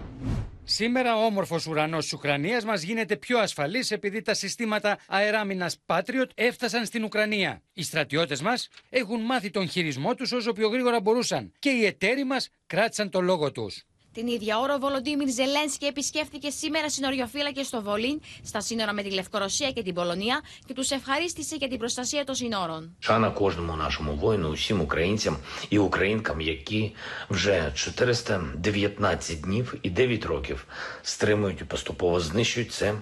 [0.66, 6.26] Σήμερα ο όμορφος ουρανός της Ουκρανίας μας γίνεται πιο ασφαλής επειδή τα συστήματα αεράμινας Patriot
[6.34, 7.62] έφτασαν στην Ουκρανία.
[7.72, 12.24] Οι στρατιώτες μας έχουν μάθει τον χειρισμό τους όσο πιο γρήγορα μπορούσαν και οι εταίροι
[12.24, 13.84] μας κράτησαν το λόγο τους.
[14.13, 19.09] Την ίδια ώρα, ο Βολοντίμιρ Ζελένσκι επισκέφθηκε σήμερα συνοριοφύλακε στο Βολίν, στα σύνορα με τη
[19.11, 22.95] Λευκορωσία και την Πολωνία και του ευχαρίστησε για την προστασία των συνόρων.
[22.99, 25.37] Шана кожному нашому воїну, усім українцям
[25.69, 26.95] і українкам, які
[27.29, 30.67] вже 419 днів і 9 років
[31.01, 32.93] стримують і поступово знищують це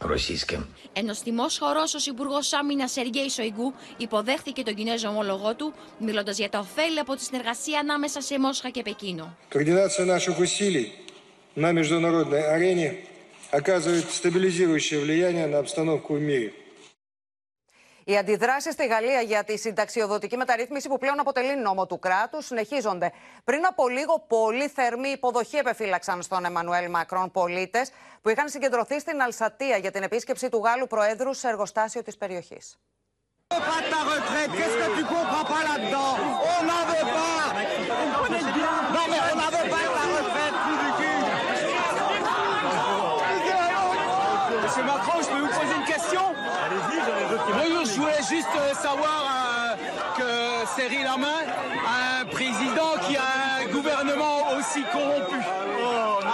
[0.00, 0.66] ρωσίσκε.
[0.92, 6.32] Ενώ στη Μόσχα ο Ρώσος Υπουργό Άμυνα Σεργέη Σοϊγκού υποδέχθηκε τον Κινέζο ομόλογό του, μιλώντα
[6.32, 9.36] για τα ωφέλη από τη συνεργασία ανάμεσα σε Μόσχα και Πεκίνο.
[9.50, 10.92] Координация наших усилий
[11.54, 12.88] на международной арене
[13.50, 16.52] оказывает стабилизирующее влияние на обстановку в мире.
[18.03, 23.11] Οι αντιδράσεις στη Γαλλία για τη συνταξιοδοτική μεταρρύθμιση που πλέον αποτελεί νόμο του κράτους συνεχίζονται.
[23.43, 27.91] Πριν από λίγο, πολύ θερμή υποδοχή επεφύλαξαν στον Εμμανουέλ Μακρόν πολίτες
[28.21, 32.77] που είχαν συγκεντρωθεί στην Αλσατία για την επίσκεψη του Γάλλου Προέδρου σε εργοστάσιο της περιοχής.
[48.31, 49.75] Juste euh, savoir euh,
[50.17, 51.39] que Cyril Hamin
[51.85, 53.27] a un président qui a
[53.61, 55.35] un gouvernement aussi corrompu.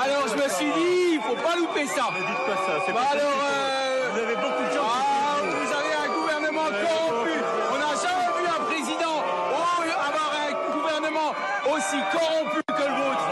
[0.03, 2.05] Alors je me suis dit, il faut pas louper ça.
[2.13, 5.07] Ne dites pas ça, c'est Bah pas alors, euh, Vous avez beaucoup de gens qui
[5.09, 7.33] ah, Vous avez un gouvernement corrompu.
[7.73, 11.31] On n'a jamais vu un président oh, avoir un gouvernement
[11.73, 13.25] aussi corrompu que le vôtre.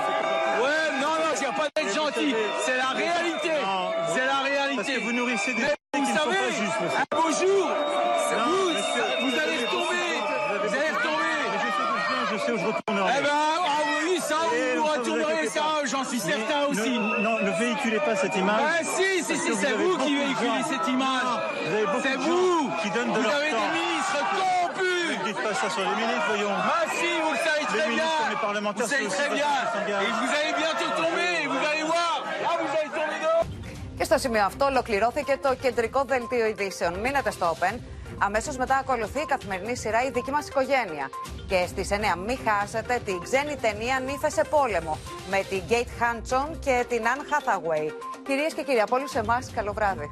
[0.63, 2.33] Ouais, non, non, il n'y a pas d'être gentil.
[2.65, 3.51] C'est la réalité.
[4.13, 4.75] C'est la réalité.
[4.83, 6.99] Parce que vous nourrissez des Mais idées vous qui ne sont savez, pas justes, monsieur.
[6.99, 7.69] un beau jour,
[8.27, 9.05] c'est Non, vous, monsieur.
[9.21, 10.07] vous allez retomber.
[10.67, 11.35] Vous allez retomber.
[11.53, 13.13] J'ai fait du bien, je sais où je retournerai.
[13.17, 15.85] Eh ben, ah oui, ça, Et vous vous retournerez inquiétez ça, pas.
[15.85, 16.98] j'en suis Mais certain ne- aussi.
[17.26, 18.60] Non, ne véhiculez pas cette image.
[18.64, 20.88] Ah si, si, Parce si, que c'est avez vous beaucoup qui de véhiculez gens- cette
[20.88, 21.22] image.
[21.66, 23.56] Vous avez beaucoup C'est de vous gens qui donnent de Vous leur avez temps.
[23.66, 25.18] des ministres corrompus.
[25.18, 26.54] Ne dites pas ça sur les ministres, voyons.
[26.76, 27.88] Ah si, vous le savez Les très bien.
[27.88, 29.46] ministres, les parlementaires, Vous savez c'est très aussi bien.
[29.48, 30.08] parce qu'ils s'engagent.
[30.08, 32.14] Et vous allez bientôt tomber, vous allez voir.
[32.48, 33.46] Ah, vous allez tomber dehors.
[33.98, 36.92] Και στο σημείο αυτό ολοκληρώθηκε το κεντρικό δελτίο ειδήσεων.
[36.94, 37.74] Μείνετε στο Open.
[38.17, 41.09] Αμέσως μετά ακολουθεί η καθημερινή σειρά Η δική μας οικογένεια.
[41.47, 44.97] Και στις 9 μην χάσετε την ξένη ταινία Νύφες σε πόλεμο
[45.29, 47.91] με την Γκέιτ Χάντσον και την Αν Hathaway.
[48.25, 50.09] Κυρίες και κύριοι, από όλους εμάς, καλό βράδυ.